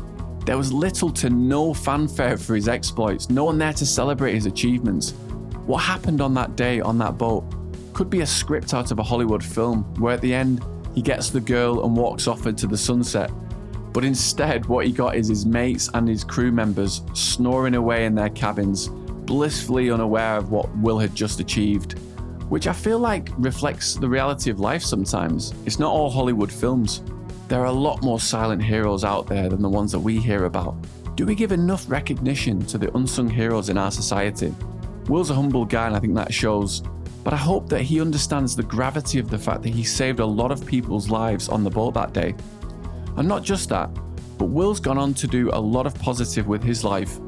there 0.46 0.58
was 0.58 0.74
little 0.74 1.10
to 1.12 1.30
no 1.30 1.74
fanfare 1.74 2.38
for 2.38 2.56
his 2.56 2.68
exploits, 2.68 3.30
no 3.30 3.46
one 3.46 3.58
there 3.58 3.74
to 3.74 3.86
celebrate 3.86 4.34
his 4.34 4.46
achievements. 4.46 5.12
What 5.66 5.80
happened 5.80 6.22
on 6.22 6.34
that 6.34 6.56
day 6.56 6.82
on 6.82 6.98
that 6.98 7.18
boat 7.18 7.46
could 7.94 8.10
be 8.10 8.22
a 8.22 8.26
script 8.26 8.74
out 8.74 8.92
of 8.92 9.00
a 9.00 9.04
Hollywood 9.04 9.44
film, 9.44 9.84
where 10.00 10.14
at 10.14 10.22
the 10.22 10.34
end, 10.34 10.66
he 10.96 11.02
gets 11.02 11.30
the 11.30 11.40
girl 11.40 11.86
and 11.86 11.96
walks 11.96 12.28
off 12.28 12.46
into 12.46 12.68
the 12.68 12.78
sunset. 12.78 13.32
But 13.94 14.04
instead, 14.04 14.66
what 14.66 14.86
he 14.86 14.92
got 14.92 15.16
is 15.16 15.28
his 15.28 15.46
mates 15.46 15.90
and 15.94 16.08
his 16.08 16.24
crew 16.24 16.52
members 16.52 17.04
snoring 17.14 17.76
away 17.76 18.06
in 18.06 18.16
their 18.16 18.30
cabins, 18.30 18.90
blissfully 19.30 19.92
unaware 19.92 20.38
of 20.38 20.50
what 20.50 20.76
Will 20.80 20.98
had 20.98 21.14
just 21.14 21.40
achieved. 21.40 22.00
Which 22.50 22.66
I 22.66 22.74
feel 22.74 22.98
like 22.98 23.30
reflects 23.38 23.94
the 23.94 24.10
reality 24.10 24.50
of 24.50 24.60
life 24.60 24.82
sometimes. 24.82 25.54
It's 25.68 25.78
not 25.78 25.94
all 25.94 26.10
Hollywood 26.10 26.52
films. 26.52 27.04
There 27.48 27.62
are 27.62 27.66
a 27.66 27.72
lot 27.72 28.02
more 28.02 28.20
silent 28.20 28.64
heroes 28.64 29.04
out 29.04 29.28
there 29.28 29.48
than 29.48 29.62
the 29.62 29.70
ones 29.70 29.92
that 29.92 30.00
we 30.00 30.18
hear 30.18 30.46
about. 30.46 30.76
Do 31.16 31.28
we 31.28 31.36
give 31.36 31.52
enough 31.52 31.88
recognition 31.88 32.66
to 32.66 32.80
the 32.80 32.92
unsung 32.98 33.30
heroes 33.30 33.70
in 33.70 33.78
our 33.78 33.92
society? 33.92 34.52
Will's 35.08 35.30
a 35.30 35.36
humble 35.36 35.64
guy, 35.64 35.86
and 35.86 35.96
I 35.96 36.00
think 36.00 36.16
that 36.16 36.34
shows. 36.34 36.82
But 37.24 37.34
I 37.34 37.38
hope 37.38 37.70
that 37.70 37.84
he 37.84 38.02
understands 38.02 38.56
the 38.56 38.64
gravity 38.64 39.20
of 39.20 39.30
the 39.30 39.38
fact 39.38 39.62
that 39.62 39.70
he 39.76 39.84
saved 39.84 40.22
a 40.22 40.26
lot 40.26 40.52
of 40.52 40.66
people's 40.66 41.12
lives 41.12 41.50
on 41.50 41.64
the 41.64 41.70
boat 41.70 41.94
that 41.94 42.14
day. 42.14 42.34
And 43.16 43.28
not 43.28 43.44
just 43.44 43.70
that, 43.70 43.92
but 44.40 44.46
Will's 44.46 44.80
gone 44.80 44.98
on 44.98 45.14
to 45.14 45.28
do 45.28 45.52
a 45.54 45.60
lot 45.60 45.86
of 45.86 45.94
positive 45.94 46.48
with 46.48 46.64
his 46.64 46.84
life. 46.84 47.20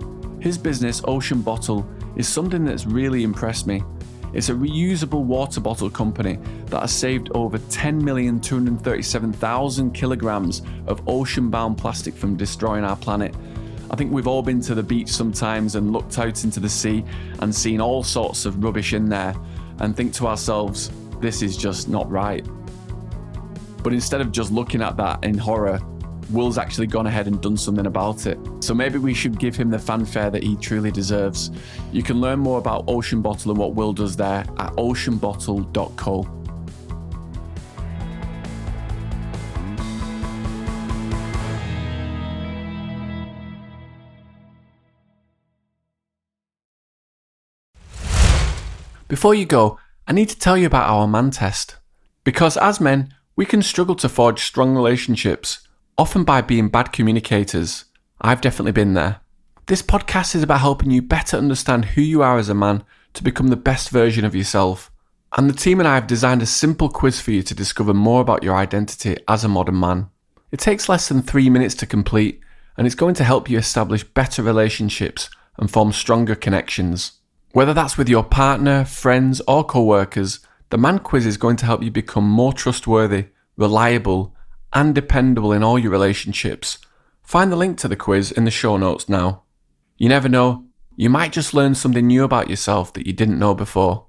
His 0.42 0.58
business, 0.58 1.02
Ocean 1.06 1.42
Bottle, 1.42 1.88
is 2.16 2.28
something 2.28 2.66
that's 2.66 2.88
really 2.88 3.24
impressed 3.24 3.68
me. 3.68 3.84
It's 4.34 4.50
a 4.50 4.54
reusable 4.54 5.24
water 5.24 5.62
bottle 5.62 5.90
company 5.90 6.40
that 6.66 6.80
has 6.80 6.92
saved 6.92 7.30
over 7.36 7.60
10,237,000 7.60 9.94
kilograms 9.94 10.64
of 10.88 11.08
ocean 11.08 11.52
bound 11.52 11.78
plastic 11.78 12.16
from 12.16 12.38
destroying 12.38 12.84
our 12.84 12.96
planet. 12.96 13.36
I 13.92 13.96
think 13.96 14.12
we've 14.12 14.26
all 14.26 14.42
been 14.42 14.62
to 14.62 14.74
the 14.74 14.82
beach 14.82 15.10
sometimes 15.10 15.76
and 15.76 15.94
looked 15.94 16.18
out 16.18 16.44
into 16.44 16.60
the 16.60 16.70
sea 16.70 17.06
and 17.40 17.54
seen 17.54 17.80
all 17.80 18.02
sorts 18.02 18.46
of 18.46 18.64
rubbish 18.64 18.94
in 18.94 19.10
there 19.10 19.36
and 19.80 19.96
think 19.96 20.12
to 20.14 20.26
ourselves, 20.26 20.90
this 21.20 21.44
is 21.44 21.56
just 21.56 21.88
not 21.88 22.10
right. 22.10 22.44
But 23.84 23.94
instead 23.94 24.22
of 24.22 24.32
just 24.32 24.52
looking 24.52 24.82
at 24.82 24.98
that 24.98 25.24
in 25.24 25.38
horror, 25.38 25.80
Will's 26.32 26.58
actually 26.58 26.88
gone 26.88 27.08
ahead 27.08 27.28
and 27.28 27.42
done 27.42 27.58
something 27.58 27.86
about 27.86 28.26
it. 28.26 28.40
So 28.60 28.74
maybe 28.74 28.98
we 28.98 29.14
should 29.14 29.38
give 29.40 29.56
him 29.56 29.70
the 29.70 29.80
fanfare 29.80 30.30
that 30.30 30.44
he 30.44 30.56
truly 30.56 30.92
deserves. 30.92 31.52
You 31.92 32.04
can 32.04 32.22
learn 32.22 32.40
more 32.40 32.60
about 32.60 32.86
Ocean 32.88 33.22
Bottle 33.22 33.52
and 33.52 33.60
what 33.60 33.76
Will 33.76 33.94
does 33.94 34.16
there 34.16 34.46
at 34.58 34.74
oceanbottle.co. 34.74 36.42
Before 49.12 49.36
you 49.36 49.46
go, 49.46 49.78
I 50.08 50.14
need 50.14 50.30
to 50.30 50.40
tell 50.40 50.58
you 50.58 50.68
about 50.68 50.90
our 50.90 51.06
man 51.06 51.32
test. 51.32 51.76
Because 52.24 52.56
as 52.56 52.80
men, 52.80 53.14
we 53.36 53.46
can 53.46 53.62
struggle 53.62 53.96
to 53.96 54.08
forge 54.08 54.44
strong 54.44 54.74
relationships, 54.74 55.68
often 56.02 56.24
by 56.24 56.42
being 56.42 56.68
bad 56.68 56.92
communicators. 56.92 57.86
I've 58.20 58.42
definitely 58.42 58.72
been 58.72 58.96
there. 58.96 59.22
This 59.68 59.84
podcast 59.84 60.34
is 60.34 60.42
about 60.42 60.62
helping 60.62 60.90
you 60.90 61.00
better 61.00 61.38
understand 61.38 61.86
who 61.86 62.02
you 62.02 62.24
are 62.24 62.40
as 62.40 62.50
a 62.50 62.56
man 62.56 62.84
to 63.14 63.24
become 63.24 63.50
the 63.50 63.56
best 63.56 63.92
version 63.92 64.26
of 64.26 64.34
yourself. 64.34 64.90
And 65.38 65.48
the 65.48 65.54
team 65.54 65.78
and 65.80 65.88
I 65.88 65.94
have 65.94 66.08
designed 66.08 66.42
a 66.42 66.48
simple 66.48 66.90
quiz 66.90 67.22
for 67.22 67.30
you 67.30 67.44
to 67.44 67.54
discover 67.54 67.94
more 67.94 68.20
about 68.20 68.42
your 68.42 68.56
identity 68.56 69.16
as 69.28 69.44
a 69.44 69.48
modern 69.48 69.80
man. 69.80 70.10
It 70.52 70.60
takes 70.60 70.90
less 70.90 71.08
than 71.08 71.22
three 71.22 71.52
minutes 71.52 71.76
to 71.76 71.86
complete, 71.86 72.42
and 72.78 72.88
it's 72.88 72.96
going 72.96 73.14
to 73.14 73.24
help 73.24 73.48
you 73.48 73.60
establish 73.60 74.04
better 74.04 74.42
relationships 74.42 75.30
and 75.60 75.70
form 75.70 75.92
stronger 75.92 76.34
connections. 76.34 77.12
Whether 77.52 77.76
that's 77.76 78.00
with 78.00 78.10
your 78.10 78.24
partner, 78.24 78.86
friends, 78.86 79.40
or 79.48 79.64
co 79.64 79.84
workers, 79.84 80.40
the 80.72 80.80
Man 80.80 80.98
Quiz 80.98 81.28
is 81.28 81.38
going 81.38 81.58
to 81.58 81.68
help 81.68 81.84
you 81.84 81.92
become 81.92 82.28
more 82.28 82.54
trustworthy, 82.54 83.28
reliable, 83.56 84.36
and 84.74 84.96
dependable 84.96 85.52
in 85.52 85.64
all 85.64 85.80
your 85.80 85.92
relationships. 85.92 86.78
Find 87.24 87.52
the 87.52 87.56
link 87.56 87.78
to 87.80 87.88
the 87.88 87.96
quiz 87.96 88.32
in 88.32 88.46
the 88.46 88.52
show 88.52 88.78
notes 88.78 89.08
now. 89.08 89.44
You 89.98 90.10
never 90.10 90.30
know, 90.30 90.66
you 90.96 91.10
might 91.10 91.32
just 91.32 91.54
learn 91.54 91.76
something 91.76 92.08
new 92.08 92.24
about 92.24 92.50
yourself 92.50 92.94
that 92.94 93.08
you 93.08 93.14
didn't 93.14 93.40
know 93.40 93.54
before. 93.54 94.08